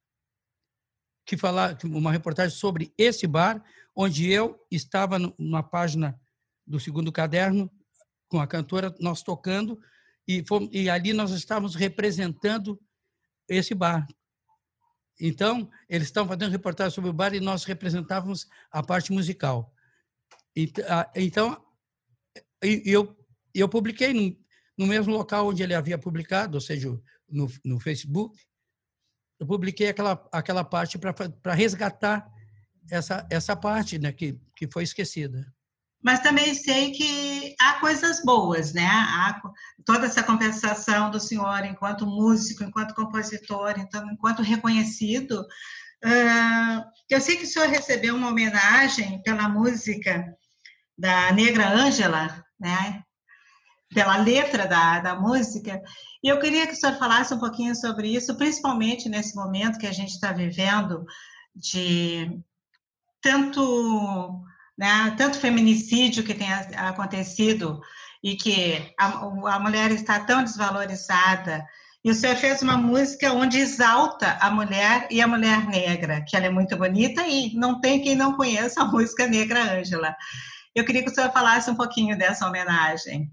[1.25, 6.21] que falar uma reportagem sobre esse bar, onde eu estava numa página
[6.67, 7.71] do segundo caderno
[8.29, 9.81] com a cantora, nós tocando,
[10.27, 12.81] e, fomos, e ali nós estávamos representando
[13.49, 14.07] esse bar.
[15.21, 19.75] Então, eles estavam fazendo reportagem sobre o bar e nós representávamos a parte musical.
[20.55, 21.65] Então,
[22.63, 23.17] eu,
[23.55, 24.37] eu publiquei no,
[24.79, 26.89] no mesmo local onde ele havia publicado, ou seja,
[27.29, 28.39] no, no Facebook,
[29.39, 32.31] eu publiquei aquela, aquela parte para resgatar
[32.91, 35.47] essa, essa parte né, que, que foi esquecida
[36.03, 38.87] mas também sei que há coisas boas, né?
[38.87, 39.41] Há
[39.85, 45.47] toda essa compensação do senhor enquanto músico, enquanto compositor, então, enquanto reconhecido.
[47.11, 50.35] eu sei que o senhor recebeu uma homenagem pela música
[51.01, 53.03] da Negra Ângela, né?
[53.95, 55.83] Pela letra da, da música.
[56.23, 59.87] E eu queria que o senhor falasse um pouquinho sobre isso, principalmente nesse momento que
[59.87, 61.05] a gente está vivendo
[61.57, 62.39] de
[63.23, 64.45] tanto
[64.81, 65.15] né?
[65.17, 67.81] tanto feminicídio que tem acontecido
[68.23, 69.07] e que a,
[69.55, 71.67] a mulher está tão desvalorizada.
[72.03, 76.35] E o senhor fez uma música onde exalta a mulher e a mulher negra, que
[76.35, 80.17] ela é muito bonita e não tem quem não conheça a música Negra Ângela.
[80.75, 83.31] Eu queria que o senhor falasse um pouquinho dessa homenagem.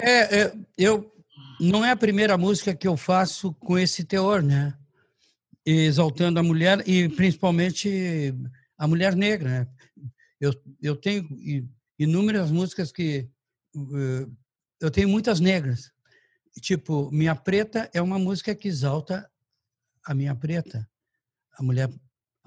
[0.00, 1.12] É, é, eu
[1.60, 4.76] não é a primeira música que eu faço com esse teor, né?
[5.64, 8.34] Exaltando a mulher e principalmente
[8.78, 9.50] a mulher negra.
[9.50, 9.68] Né?
[10.40, 11.28] Eu, eu tenho
[11.98, 13.28] inúmeras músicas que
[13.74, 14.36] uh,
[14.80, 15.92] eu tenho muitas negras.
[16.62, 19.30] Tipo, Minha Preta é uma música que exalta
[20.04, 20.88] a minha preta,
[21.52, 21.90] a mulher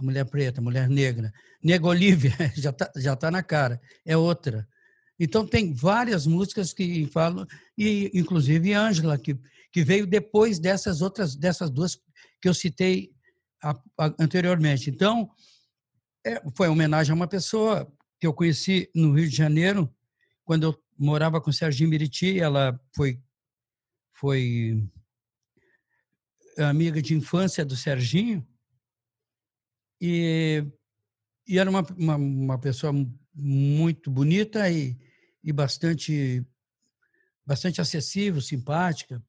[0.01, 1.31] a mulher preta, a mulher negra.
[1.63, 4.67] Nega Olívia já tá, já tá na cara, é outra.
[5.19, 7.45] Então tem várias músicas que falam
[7.77, 9.37] e inclusive Ângela que
[9.73, 11.95] que veio depois dessas outras dessas duas
[12.41, 13.11] que eu citei
[13.63, 14.89] a, a, anteriormente.
[14.89, 15.29] Então
[16.25, 19.89] é, foi uma homenagem a uma pessoa que eu conheci no Rio de Janeiro
[20.43, 23.19] quando eu morava com Serginho Miriti, ela foi
[24.13, 24.83] foi
[26.57, 28.45] amiga de infância do Serginho
[30.01, 30.65] e,
[31.47, 32.91] e era uma, uma, uma pessoa
[33.33, 34.97] muito bonita e
[35.43, 36.45] e bastante
[37.45, 39.21] bastante acessível, simpática.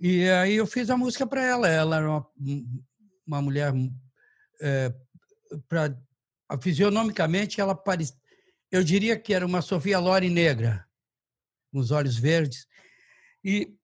[0.00, 1.68] E aí eu fiz a música para ela.
[1.68, 2.26] Ela era uma,
[3.26, 3.72] uma mulher
[4.60, 4.92] é,
[6.60, 8.16] fisionomicamente ela parecia,
[8.70, 10.86] eu diria que era uma Sofia Loren negra,
[11.70, 12.66] com os olhos verdes.
[13.44, 13.76] E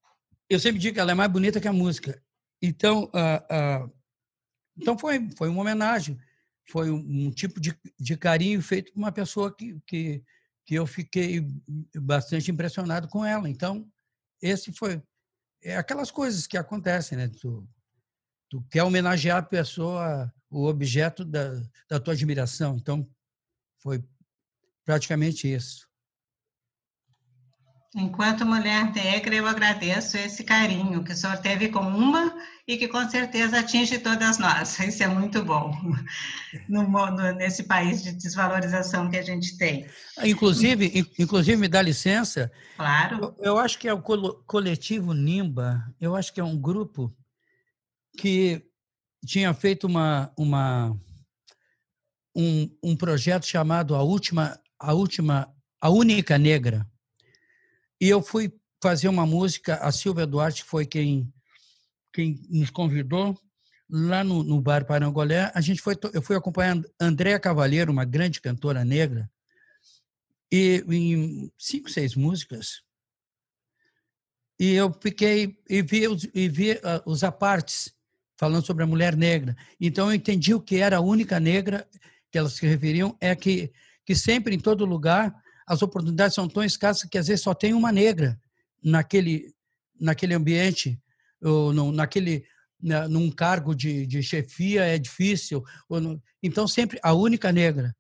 [0.49, 2.21] eu sempre digo que ela é mais bonita que a música.
[2.63, 3.93] Então, uh,
[4.77, 6.19] então foi foi uma homenagem,
[6.69, 10.25] foi um, tipo de, de carinho feito por uma pessoa que, que
[10.67, 11.47] que eu fiquei
[11.97, 13.49] bastante impressionado com ela.
[13.49, 13.89] Então,
[14.43, 15.01] esse foi
[15.63, 17.29] é aquelas coisas que acontecem, né?
[17.29, 17.67] Tu,
[18.51, 22.77] tu quer homenagear a pessoa, o objeto da, da tua admiração.
[22.77, 23.09] Então,
[23.79, 24.05] foi
[24.85, 25.89] praticamente isso.
[27.99, 32.37] Enquanto mulher negra, eu agradeço esse carinho que o senhor teve com uma
[32.69, 34.79] e que com certeza atinge todas nós.
[34.81, 35.75] Isso é muito bom
[36.69, 39.87] no, no, nesse país de desvalorização que a gente tem.
[40.23, 42.53] Inclusive, inclusive me dá licença.
[42.77, 43.35] Claro.
[43.39, 45.83] Eu, eu acho que é o coletivo Nimba.
[45.99, 47.11] Eu acho que é um grupo
[48.19, 48.63] que
[49.25, 50.95] tinha feito uma, uma
[52.37, 56.87] um, um projeto chamado a última a última a única negra
[58.01, 61.33] e eu fui fazer uma música, a Silvia Duarte foi quem,
[62.13, 63.39] quem nos convidou
[63.89, 65.51] lá no, no bar Parangolé.
[65.55, 69.31] A gente foi, eu fui acompanhando Andréa Cavalheiro, uma grande cantora negra,
[70.53, 72.83] e em cinco, seis músicas.
[74.59, 77.93] E eu fiquei e vi, os, e vi uh, os apartes
[78.39, 79.57] falando sobre a mulher negra.
[79.81, 81.87] Então eu entendi o que era a única negra
[82.31, 83.73] que elas se referiam é que
[84.07, 85.35] que sempre em todo lugar
[85.67, 88.39] as oportunidades são tão escassas que às vezes só tem uma negra
[88.83, 89.53] naquele,
[90.01, 91.01] naquele ambiente,
[91.43, 92.45] ou no, naquele,
[92.81, 95.65] na, num cargo de, de chefia é difícil.
[95.91, 97.95] No, então, sempre a única negra.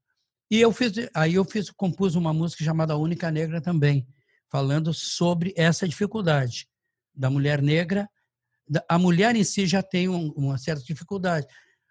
[0.51, 4.07] E eu fiz, aí eu fiz, compus uma música chamada Única Negra também,
[4.49, 6.69] falando sobre essa dificuldade
[7.13, 8.09] da mulher negra.
[8.89, 11.47] A mulher em si já tem uma certa dificuldade,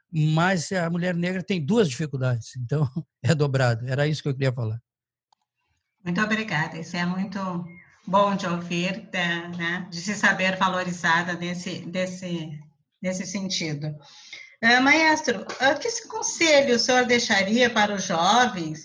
[0.09, 2.89] mas a mulher negra tem duas dificuldades, então
[3.21, 3.85] é dobrado.
[3.87, 4.81] Era isso que eu queria falar.
[6.05, 6.77] Muito obrigada.
[6.77, 7.39] Isso é muito
[8.05, 12.59] bom de ouvir, né, né de se saber valorizada nesse, nesse,
[13.01, 13.87] nesse sentido.
[14.63, 18.83] Uh, maestro, uh, que conselho o senhor deixaria para os jovens,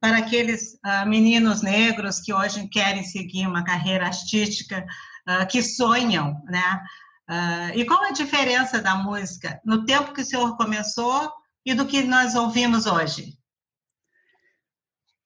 [0.00, 4.84] para aqueles uh, meninos negros que hoje querem seguir uma carreira artística,
[5.48, 6.80] que sonham, né?
[7.76, 11.30] e qual a diferença da música no tempo que o senhor começou
[11.64, 13.38] e do que nós ouvimos hoje?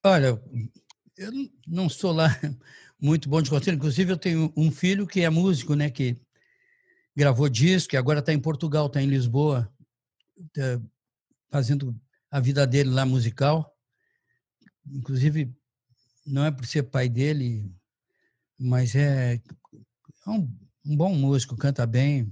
[0.05, 0.39] Olha,
[1.17, 1.31] eu
[1.67, 2.27] não sou lá
[3.01, 3.75] muito bom de conselho.
[3.75, 5.89] Inclusive, eu tenho um filho que é músico, né?
[5.89, 6.17] Que
[7.15, 9.71] gravou disco e agora está em Portugal, está em Lisboa,
[10.53, 10.79] tá
[11.49, 11.99] fazendo
[12.29, 13.75] a vida dele lá musical.
[14.85, 15.51] Inclusive,
[16.25, 17.73] não é por ser pai dele,
[18.59, 20.47] mas é, é um,
[20.85, 22.31] um, bom músico, canta bem,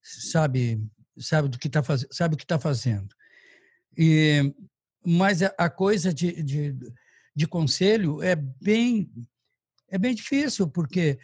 [0.00, 0.80] sabe
[1.18, 3.08] sabe do que está fazendo, sabe o que está fazendo.
[3.96, 4.54] E
[5.04, 6.76] mas a coisa de, de
[7.38, 9.08] de conselho é bem
[9.88, 11.20] é bem difícil porque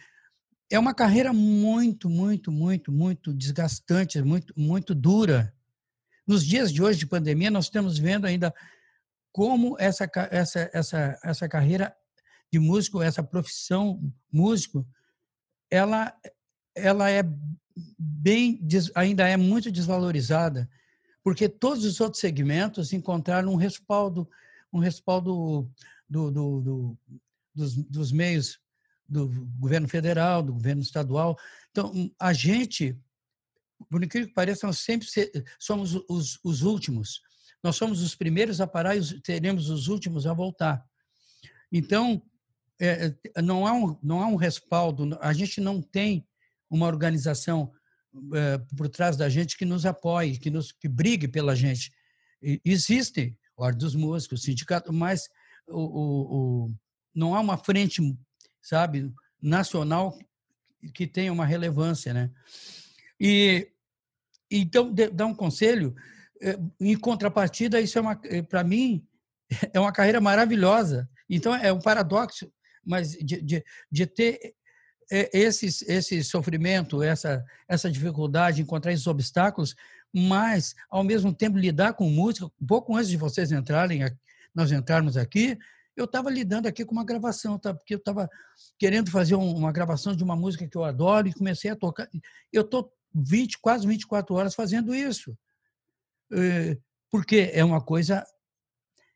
[0.71, 5.53] é uma carreira muito muito muito muito desgastante muito muito dura.
[6.25, 8.53] Nos dias de hoje de pandemia nós estamos vendo ainda
[9.29, 11.93] como essa essa essa essa carreira
[12.49, 14.01] de músico essa profissão
[14.31, 14.87] músico
[15.69, 16.15] ela
[16.73, 17.23] ela é
[17.99, 20.69] bem ainda é muito desvalorizada
[21.21, 24.29] porque todos os outros segmentos encontraram um respaldo
[24.71, 25.69] um respaldo
[26.09, 26.97] do, do, do,
[27.53, 28.59] dos, dos meios
[29.07, 29.27] do
[29.59, 31.37] governo federal, do governo estadual.
[31.71, 32.97] Então, a gente,
[33.89, 35.07] por incrível que pareça, nós sempre
[35.59, 37.21] somos os, os últimos.
[37.63, 40.83] Nós somos os primeiros a parar e teremos os últimos a voltar.
[41.71, 42.21] Então,
[42.79, 46.27] é, não, há um, não há um respaldo, a gente não tem
[46.69, 47.71] uma organização
[48.33, 51.91] é, por trás da gente que nos apoie, que, nos, que brigue pela gente.
[52.41, 55.29] E, existe Ordem dos Músicos, sindicato, mas
[55.67, 56.75] o, o, o,
[57.13, 58.01] não há uma frente,
[58.61, 60.17] sabe, nacional
[60.93, 62.31] que tenha uma relevância, né?
[63.19, 63.71] E
[64.49, 65.95] então dá um conselho.
[66.41, 69.07] É, em contrapartida, isso é uma, é, para mim,
[69.73, 71.09] é uma carreira maravilhosa.
[71.29, 72.51] Então é um paradoxo,
[72.85, 74.55] mas de, de, de ter
[75.09, 79.75] esse, esse sofrimento, essa, essa dificuldade, encontrar esses obstáculos,
[80.13, 82.49] mas, ao mesmo tempo, lidar com música.
[82.67, 84.01] Pouco antes de vocês entrarem,
[84.55, 85.57] nós entrarmos aqui,
[85.95, 87.73] eu estava lidando aqui com uma gravação, tá?
[87.73, 88.29] porque eu estava
[88.77, 92.09] querendo fazer uma gravação de uma música que eu adoro e comecei a tocar.
[92.51, 95.37] Eu estou 20, quase 24 horas fazendo isso.
[96.33, 96.77] Eh,
[97.09, 98.25] porque é uma coisa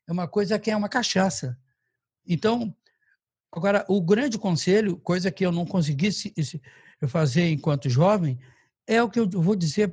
[0.07, 1.57] é uma coisa que é uma cachaça.
[2.25, 2.75] Então,
[3.51, 6.09] agora o grande conselho, coisa que eu não consegui
[7.07, 8.39] fazer enquanto jovem,
[8.87, 9.91] é o que eu vou dizer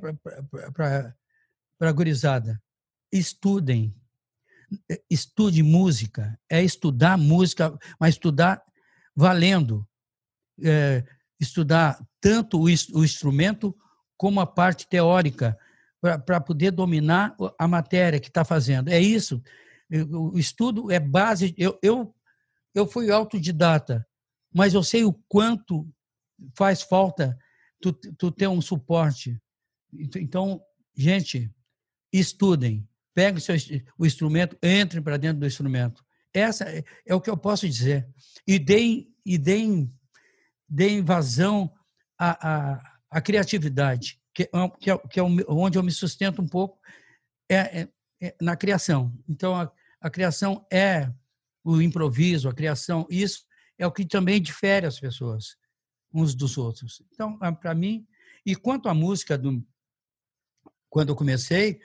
[0.73, 1.15] para
[1.79, 2.61] a gurizada.
[3.11, 3.95] Estudem,
[5.09, 8.61] estude música, é estudar música, mas estudar
[9.15, 9.87] valendo.
[10.63, 11.03] É,
[11.39, 13.75] estudar tanto o, o instrumento
[14.17, 15.57] como a parte teórica,
[16.25, 18.89] para poder dominar a matéria que está fazendo.
[18.89, 19.41] É isso.
[20.11, 21.53] O estudo é base.
[21.57, 22.15] Eu, eu,
[22.73, 24.05] eu fui autodidata,
[24.53, 25.87] mas eu sei o quanto
[26.55, 27.37] faz falta
[27.81, 29.39] tu, tu ter um suporte.
[30.15, 30.61] Então,
[30.95, 31.51] gente,
[32.11, 33.55] estudem, pegue o, seu,
[33.97, 36.05] o instrumento, entrem para dentro do instrumento.
[36.31, 38.07] Essa é, é o que eu posso dizer.
[38.45, 39.91] E deem, e deem,
[40.69, 41.73] deem vazão
[42.15, 44.47] à, à, à criatividade, que, é,
[44.79, 46.79] que, é, que é onde eu me sustento um pouco,
[47.49, 47.89] é, é,
[48.21, 49.11] é na criação.
[49.27, 51.11] Então, a, a criação é
[51.63, 53.47] o improviso, a criação, isso
[53.79, 55.57] é o que também difere as pessoas
[56.13, 57.01] uns dos outros.
[57.11, 58.07] Então, para mim,
[58.45, 59.65] e quanto à música, do,
[60.87, 61.81] quando eu comecei,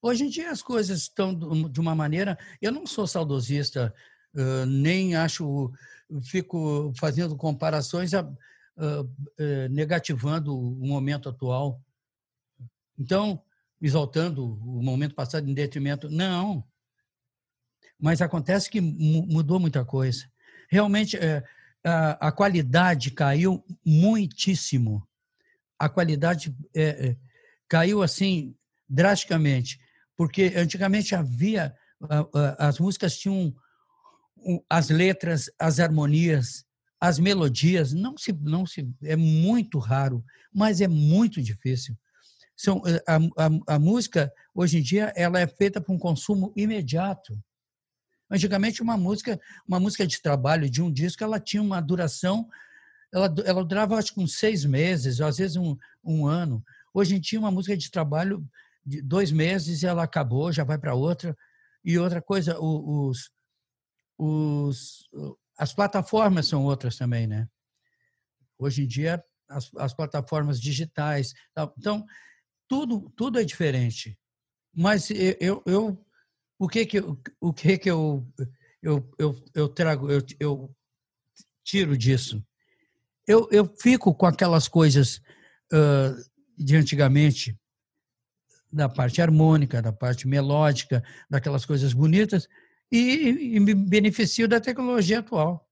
[0.00, 1.34] Hoje em dia as coisas estão
[1.68, 2.38] de uma maneira.
[2.62, 3.92] Eu não sou saudosista,
[4.66, 5.72] nem acho.
[6.22, 8.12] Fico fazendo comparações
[9.70, 11.82] negativando o momento atual.
[12.98, 13.42] Então,
[13.80, 16.08] exaltando o momento passado em detrimento.
[16.08, 16.64] Não.
[18.00, 20.30] Mas acontece que mudou muita coisa.
[20.70, 21.18] Realmente,
[21.84, 25.06] a qualidade caiu muitíssimo.
[25.76, 27.16] A qualidade é, é,
[27.68, 28.54] caiu assim
[28.88, 29.80] drasticamente
[30.18, 31.72] porque antigamente havia
[32.58, 33.54] as músicas tinham
[34.68, 36.64] as letras, as harmonias,
[37.00, 41.96] as melodias, não se não se é muito raro, mas é muito difícil.
[42.56, 46.52] São eh, a, a, a música hoje em dia ela é feita para um consumo
[46.56, 47.40] imediato.
[48.28, 52.48] Antigamente uma música, uma música de trabalho de um disco, ela tinha uma duração,
[53.12, 56.64] ela, ela durava acho que uns seis meses, às vezes um, um ano.
[56.92, 58.44] Hoje em dia uma música de trabalho
[58.88, 61.36] de dois meses ela acabou, já vai para outra.
[61.84, 63.30] E outra coisa, os,
[64.18, 65.08] os,
[65.56, 67.48] as plataformas são outras também, né?
[68.58, 71.34] Hoje em dia, as, as plataformas digitais.
[71.78, 72.04] Então,
[72.66, 74.18] tudo, tudo é diferente.
[74.74, 76.04] Mas eu, eu
[76.58, 76.98] o que que
[77.40, 78.26] o que que eu
[78.82, 80.76] eu, eu, eu trago eu, eu
[81.64, 82.44] tiro disso
[83.26, 85.20] eu, eu fico com aquelas coisas
[85.72, 86.16] uh,
[86.56, 87.56] de antigamente
[88.70, 92.48] da parte harmônica, da parte melódica, daquelas coisas bonitas,
[92.90, 95.68] e, e me beneficio da tecnologia atual.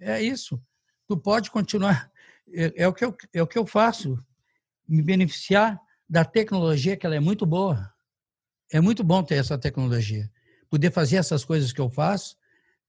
[0.00, 0.60] É isso.
[1.08, 2.10] Tu pode continuar.
[2.52, 4.22] É, é, o que eu, é o que eu faço.
[4.86, 7.92] Me beneficiar da tecnologia, que ela é muito boa.
[8.72, 10.30] É muito bom ter essa tecnologia.
[10.68, 12.36] Poder fazer essas coisas que eu faço,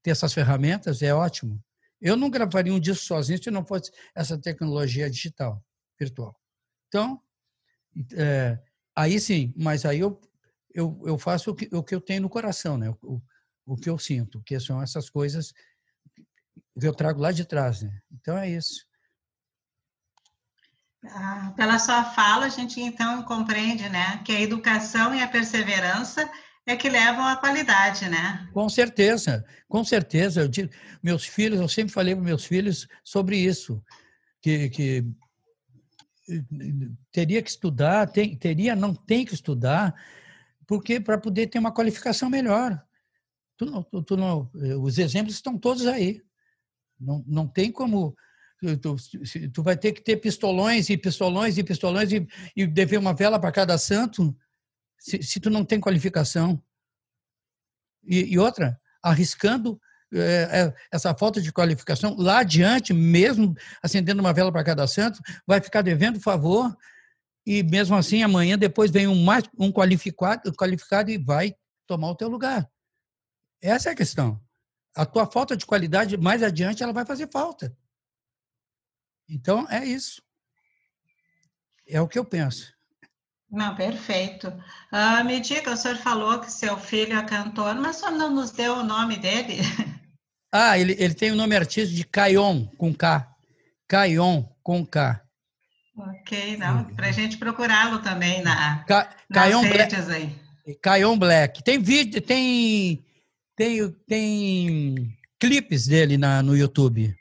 [0.02, 1.64] ter essas ferramentas, é ótimo.
[2.02, 5.64] Eu não gravaria um disco sozinho se não fosse essa tecnologia digital,
[6.00, 6.36] virtual.
[6.88, 7.20] Então,
[8.14, 8.60] é,
[8.96, 10.20] Aí sim, mas aí eu,
[10.74, 12.90] eu, eu faço o que, o que eu tenho no coração, né?
[13.02, 13.22] O,
[13.66, 15.52] o que eu sinto, que são essas coisas
[16.80, 18.00] que eu trago lá de trás, né?
[18.12, 18.86] Então é isso.
[21.08, 26.28] Ah, pela sua fala, a gente então compreende, né, que a educação e a perseverança
[26.66, 28.50] é que levam à qualidade, né?
[28.52, 30.42] Com certeza, com certeza.
[30.42, 30.74] Eu digo,
[31.04, 33.84] meus filhos, eu sempre falei para meus filhos sobre isso,
[34.42, 35.06] que, que
[37.12, 39.94] teria que estudar, tem, teria, não tem que estudar,
[40.68, 42.84] porque para poder ter uma qualificação melhor.
[43.58, 44.50] Tu, tu, tu não,
[44.82, 46.22] os exemplos estão todos aí.
[47.00, 48.16] Não, não tem como.
[48.82, 48.96] Tu,
[49.54, 53.40] tu vai ter que ter pistolões e pistolões e pistolões e, e dever uma vela
[53.40, 54.36] para cada santo
[54.98, 56.62] se, se, tu não tem qualificação.
[58.04, 59.80] E, e outra, arriscando
[60.92, 65.82] essa falta de qualificação, lá adiante, mesmo acendendo uma vela para cada santo, vai ficar
[65.82, 66.76] devendo favor
[67.46, 72.16] e mesmo assim amanhã depois vem um mais um qualificado, qualificado e vai tomar o
[72.16, 72.70] teu lugar.
[73.62, 74.42] Essa é a questão.
[74.96, 77.76] A tua falta de qualidade mais adiante ela vai fazer falta.
[79.30, 80.22] Então é isso.
[81.88, 82.74] É o que eu penso.
[83.50, 84.48] Não, perfeito.
[84.92, 88.30] Uh, me diga, o senhor falou que seu filho é cantor, mas o senhor não
[88.32, 89.58] nos deu o nome dele?
[90.58, 93.30] Ah, ele, ele tem o nome artístico de Caion, com K.
[93.90, 95.22] Caion, com K.
[95.98, 100.12] Ok, não, para a gente procurá-lo também na, Ca, nas redes Black,
[100.66, 100.76] aí.
[100.82, 101.62] Caion Black.
[101.62, 103.04] Tem vídeo, tem,
[103.54, 107.14] tem, tem clipes dele na, no YouTube.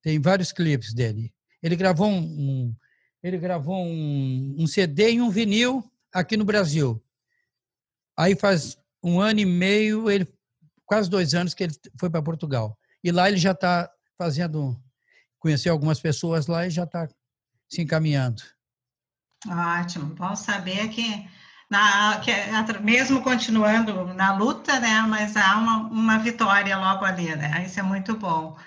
[0.00, 1.34] Tem vários clipes dele.
[1.60, 2.76] Ele gravou um, um
[3.24, 7.02] ele gravou um, um CD e um vinil aqui no Brasil.
[8.16, 10.28] Aí faz um ano e meio ele
[10.90, 12.76] quase dois anos que ele foi para Portugal.
[13.04, 13.88] E lá ele já está
[14.18, 14.76] fazendo,
[15.38, 17.08] conheceu algumas pessoas lá e já está
[17.68, 18.42] se encaminhando.
[19.48, 21.24] Ótimo, bom saber que,
[21.70, 22.32] na, que
[22.80, 27.64] mesmo continuando na luta, né, mas há uma, uma vitória logo ali, né?
[27.64, 28.58] Isso é muito bom.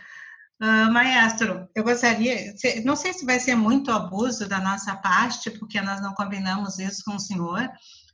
[0.62, 2.54] Uh, maestro, eu gostaria,
[2.86, 7.04] não sei se vai ser muito abuso da nossa parte, porque nós não combinamos isso
[7.04, 7.70] com o senhor,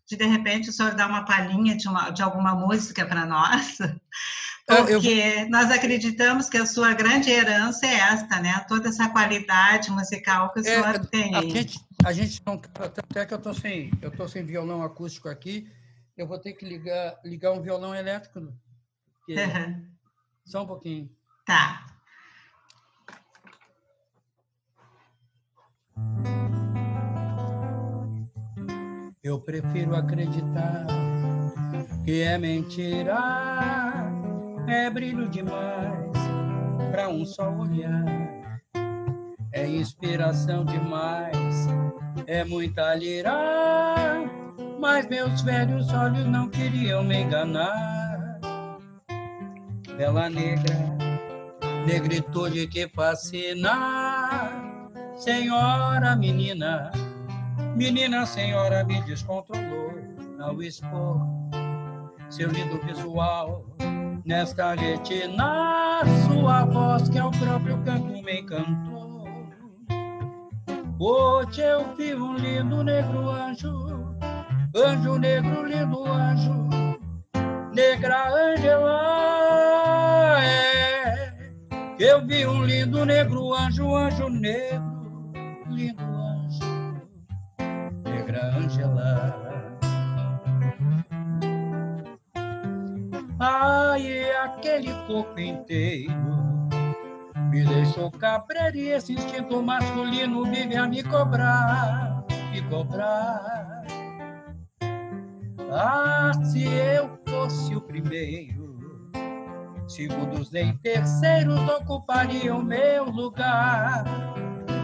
[0.10, 3.78] de de repente o senhor dar uma palhinha de, uma, de alguma música para nós,
[4.66, 5.49] porque eu...
[5.49, 8.66] nós acreditamos que a sua grande herança é esta, né?
[8.68, 11.36] Toda essa qualidade musical que o é, senhor é, tem.
[11.36, 15.30] A gente, a gente não, até que eu estou sem, eu tô sem violão acústico
[15.30, 15.72] aqui,
[16.18, 18.51] eu vou ter que ligar, ligar um violão elétrico.
[19.20, 19.39] Porque...
[19.39, 19.86] Uhum.
[20.43, 21.07] Só um pouquinho.
[21.45, 21.86] Tá.
[29.30, 30.88] Eu prefiro acreditar
[32.04, 33.16] que é mentira,
[34.68, 36.12] é brilho demais
[36.90, 38.06] para um só olhar.
[39.54, 41.68] É inspiração demais,
[42.26, 43.32] é muita lira,
[44.80, 48.40] mas meus velhos olhos não queriam me enganar.
[49.96, 50.76] Bela negra,
[51.86, 54.50] negritude que fascina,
[55.16, 56.90] senhora menina
[57.76, 59.93] Menina senhora me descontrolou
[60.39, 61.39] ao expor
[62.30, 63.65] seu lindo visual.
[64.26, 69.28] Nesta retina, sua voz, que é o próprio canto, me encantou.
[70.99, 74.15] Hoje eu vi um lindo negro anjo,
[74.76, 76.70] anjo negro, lindo anjo,
[77.74, 78.99] negra Angela.
[80.43, 81.34] É.
[81.97, 85.32] Eu vi um lindo negro anjo, anjo negro,
[85.70, 86.09] lindo
[94.50, 96.14] aquele corpo inteiro
[97.50, 103.84] me deixou cabreiro e esse instinto masculino vive a me cobrar, me cobrar.
[105.72, 108.78] Ah, se eu fosse o primeiro,
[109.88, 114.04] segundos nem terceiros ocupariam meu lugar,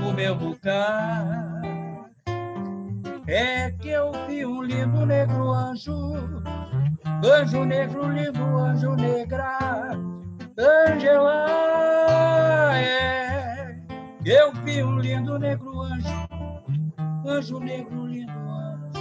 [0.07, 1.61] o meu lugar
[3.27, 5.93] é que eu vi um lindo negro anjo,
[7.31, 9.57] anjo negro, lindo anjo negra,
[10.57, 11.47] Angela,
[12.77, 13.75] é.
[14.25, 16.27] Eu vi um lindo negro anjo,
[17.27, 18.99] anjo negro, lindo anjo,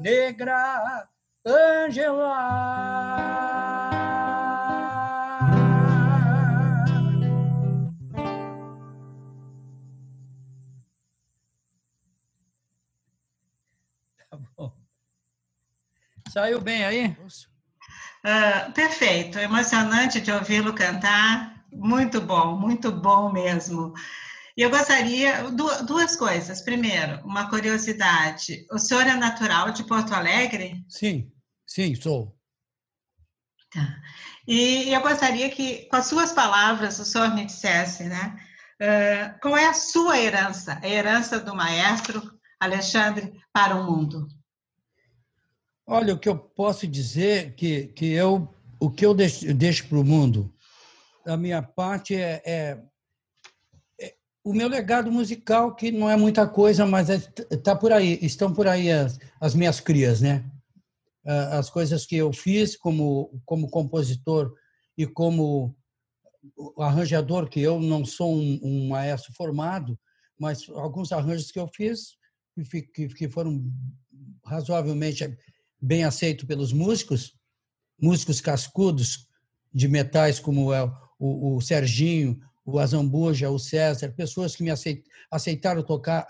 [0.00, 1.08] negra,
[1.46, 2.98] Angela.
[16.28, 17.16] Saiu bem aí?
[18.24, 23.94] Uh, perfeito, emocionante de ouvi-lo cantar, muito bom, muito bom mesmo.
[24.56, 25.44] E eu gostaria,
[25.86, 26.60] duas coisas.
[26.60, 30.84] Primeiro, uma curiosidade: o senhor é natural de Porto Alegre?
[30.88, 31.30] Sim,
[31.66, 32.36] sim, sou.
[33.72, 33.96] Tá.
[34.46, 38.36] E eu gostaria que, com as suas palavras, o senhor me dissesse, né?
[38.80, 42.22] Uh, qual é a sua herança, a herança do maestro
[42.58, 44.26] Alexandre para o mundo?
[45.90, 48.46] Olha, o que eu posso dizer que que eu
[48.78, 50.52] o que eu deixo, deixo para o mundo,
[51.24, 52.82] a minha parte é, é,
[53.98, 54.14] é,
[54.44, 58.18] o meu legado musical que não é muita coisa, mas está é, tá por aí,
[58.20, 60.44] estão por aí as, as minhas crias, né?
[61.24, 64.54] as coisas que eu fiz como como compositor
[64.96, 65.74] e como
[66.78, 69.98] arranjador, que eu não sou um, um maestro formado,
[70.38, 72.18] mas alguns arranjos que eu fiz
[72.92, 73.64] que, que foram
[74.44, 75.24] razoavelmente
[75.80, 77.34] bem aceitos pelos músicos,
[78.00, 79.28] músicos cascudos
[79.72, 80.82] de metais como é
[81.18, 84.70] o, o Serginho, o Azambuja, o César, pessoas que me
[85.30, 86.26] aceitaram tocar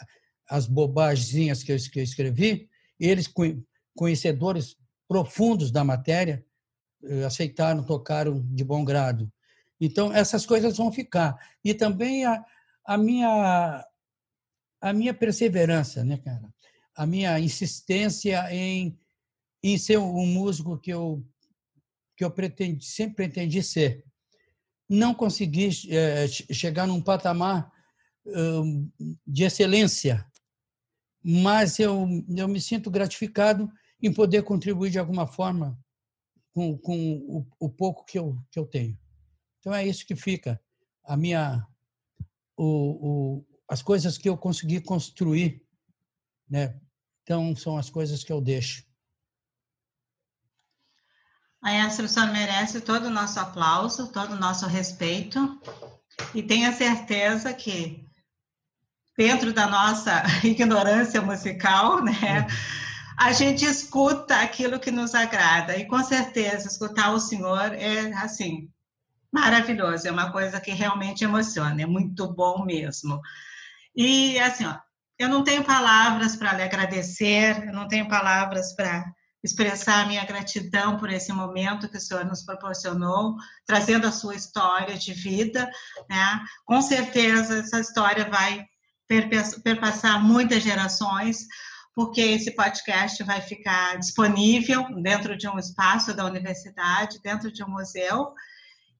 [0.49, 2.69] as bobagens que eu, que eu escrevi,
[2.99, 3.29] eles
[3.95, 4.77] conhecedores
[5.07, 6.45] profundos da matéria
[7.05, 9.31] eh, aceitaram, tocaram de bom grado.
[9.81, 12.45] Então essas coisas vão ficar e também a,
[12.85, 13.85] a minha
[14.81, 16.49] a minha perseverança, né, cara?
[16.95, 18.97] A minha insistência em
[19.63, 21.25] em ser um músico que eu
[22.17, 24.05] que eu pretendi, sempre pretendi ser.
[24.89, 27.71] Não consegui é, chegar num patamar
[28.27, 28.91] um,
[29.25, 30.27] de excelência,
[31.23, 33.71] mas eu, eu me sinto gratificado
[34.03, 35.79] em poder contribuir de alguma forma
[36.53, 38.99] com, com o, o, pouco que eu, que eu tenho.
[39.61, 40.61] Então é isso que fica
[41.05, 41.65] a minha
[42.57, 45.63] o, o, as coisas que eu consegui construir,
[46.49, 46.81] né?
[47.23, 48.88] Então são as coisas que eu deixo.
[51.63, 55.61] Maestro, o senhor merece todo o nosso aplauso, todo o nosso respeito,
[56.35, 58.05] e tenha certeza que,
[59.17, 62.47] dentro da nossa ignorância musical, né,
[63.19, 68.71] a gente escuta aquilo que nos agrada, e com certeza escutar o senhor é, assim,
[69.33, 73.21] maravilhoso, é uma coisa que realmente emociona, é muito bom mesmo.
[73.97, 74.79] E, assim, ó,
[75.19, 79.05] eu não tenho palavras para lhe agradecer, eu não tenho palavras para
[79.43, 83.37] expressar minha gratidão por esse momento que o senhor nos proporcionou,
[83.67, 85.71] trazendo a sua história de vida,
[86.09, 86.41] né?
[86.65, 88.67] Com certeza essa história vai
[89.63, 91.47] perpassar muitas gerações,
[91.95, 97.69] porque esse podcast vai ficar disponível dentro de um espaço da universidade, dentro de um
[97.69, 98.35] museu,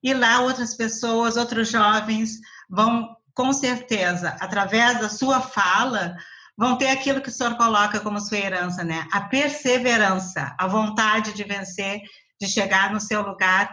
[0.03, 6.17] e lá outras pessoas, outros jovens vão, com certeza, através da sua fala,
[6.59, 9.07] vão ter aquilo que o senhor coloca como sua herança, né?
[9.13, 12.03] A perseverança, a vontade de vencer,
[12.41, 13.73] de chegar no seu lugar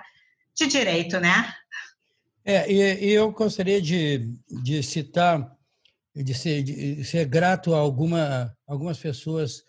[0.55, 1.51] de direito, né?
[2.45, 4.31] É, e, e eu gostaria de,
[4.63, 5.51] de citar,
[6.15, 9.63] de ser, de ser grato a alguma, algumas pessoas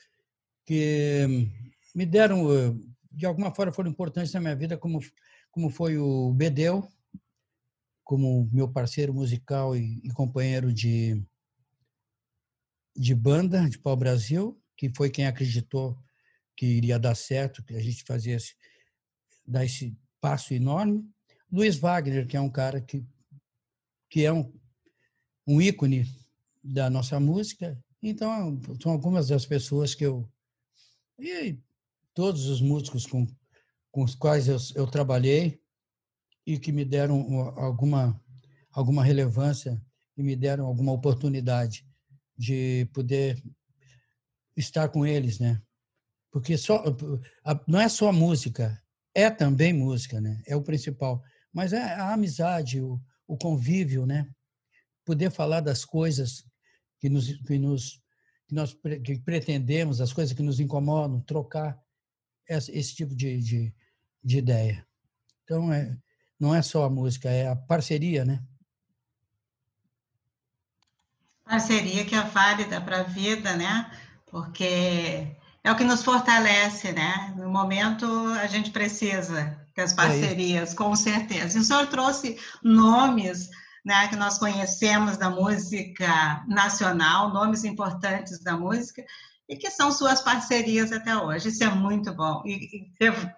[0.67, 1.49] que
[1.95, 2.79] me deram,
[3.11, 5.01] de alguma forma, foram importantes na minha vida, como,
[5.51, 6.87] como foi o Bedeu,
[8.05, 11.25] como meu parceiro musical e, e companheiro de,
[12.97, 15.99] de banda de Pau Brasil, que foi quem acreditou
[16.57, 18.39] que iria dar certo, que a gente fazia
[19.47, 21.09] dar esse passo enorme.
[21.53, 23.05] Luiz Wagner, que é um cara que,
[24.09, 24.53] que é um,
[25.47, 26.07] um ícone
[26.65, 27.79] da nossa música.
[28.03, 30.29] Então, são algumas das pessoas que eu.
[31.19, 31.59] E
[32.15, 33.27] todos os músicos com,
[33.91, 35.61] com os quais eu, eu trabalhei
[36.47, 38.21] e que me deram alguma,
[38.71, 39.81] alguma relevância
[40.17, 41.87] e me deram alguma oportunidade
[42.37, 43.43] de poder
[44.57, 45.61] estar com eles, né?
[46.31, 46.83] Porque só
[47.67, 48.83] não é só música,
[49.15, 50.43] é também música, né?
[50.47, 51.23] É o principal,
[51.53, 54.29] mas é a amizade, o, o convívio, né?
[55.05, 56.45] Poder falar das coisas
[57.01, 58.03] que nos que nos
[58.49, 61.81] que nós que pretendemos, as coisas que nos incomodam, trocar
[62.49, 63.75] esse, esse tipo de, de,
[64.23, 64.87] de ideia.
[65.43, 65.97] Então, é,
[66.39, 68.45] não é só a música, é a parceria, né?
[71.47, 73.91] Parceria que é válida para a vida, né?
[74.27, 75.29] Porque
[75.63, 77.33] é o que nos fortalece, né?
[77.37, 78.07] No momento
[78.41, 81.57] a gente precisa das é parcerias, é com certeza.
[81.57, 83.49] E o senhor trouxe nomes
[83.85, 89.05] né, que nós conhecemos da música nacional, nomes importantes da música,
[89.49, 91.51] e que são suas parcerias até hoje.
[91.51, 92.43] Isso é muito bom.
[92.45, 92.93] E, e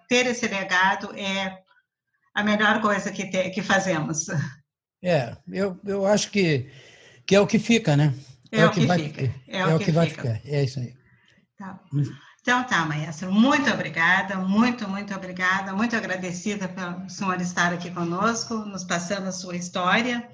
[0.07, 1.61] ter esse legado é
[2.33, 4.25] a melhor coisa que, te, que fazemos.
[5.03, 6.69] É, eu, eu acho que
[7.29, 8.11] que é o que fica, né?
[8.51, 9.21] É, é o que, que vai, fica.
[9.47, 10.41] É, é o, que, que vai ficar.
[10.43, 10.95] É isso aí.
[11.59, 11.79] Tá.
[12.41, 13.29] Então tá, maestra.
[13.29, 19.31] Muito obrigada, muito, muito obrigada, muito agradecida pelo senhor estar aqui conosco, nos passando a
[19.31, 20.27] sua história.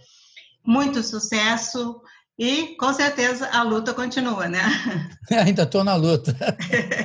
[0.65, 1.99] Muito sucesso
[2.39, 4.61] e com certeza a luta continua, né?
[5.45, 6.33] Ainda estou na luta.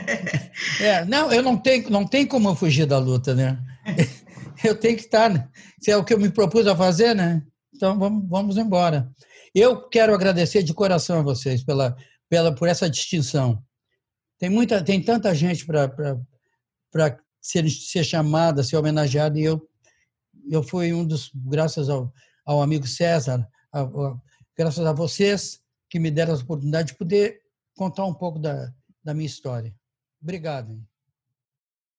[0.79, 3.59] é, não, eu não tenho, não tem como fugir da luta, né?
[4.63, 5.49] Eu tenho que estar, né?
[5.81, 7.43] se é o que eu me propus a fazer, né?
[7.75, 9.11] Então vamos, vamos embora.
[9.55, 11.97] Eu quero agradecer de coração a vocês pela,
[12.29, 13.63] pela, por essa distinção.
[14.39, 15.91] Tem, muita, tem tanta gente para
[17.41, 19.61] ser, ser chamada, ser homenageada, e eu,
[20.49, 22.13] eu fui um dos, graças ao,
[22.45, 24.21] ao amigo César, a, a,
[24.57, 27.41] graças a vocês que me deram a oportunidade de poder
[27.77, 28.73] contar um pouco da,
[29.03, 29.75] da minha história.
[30.23, 30.81] Obrigado.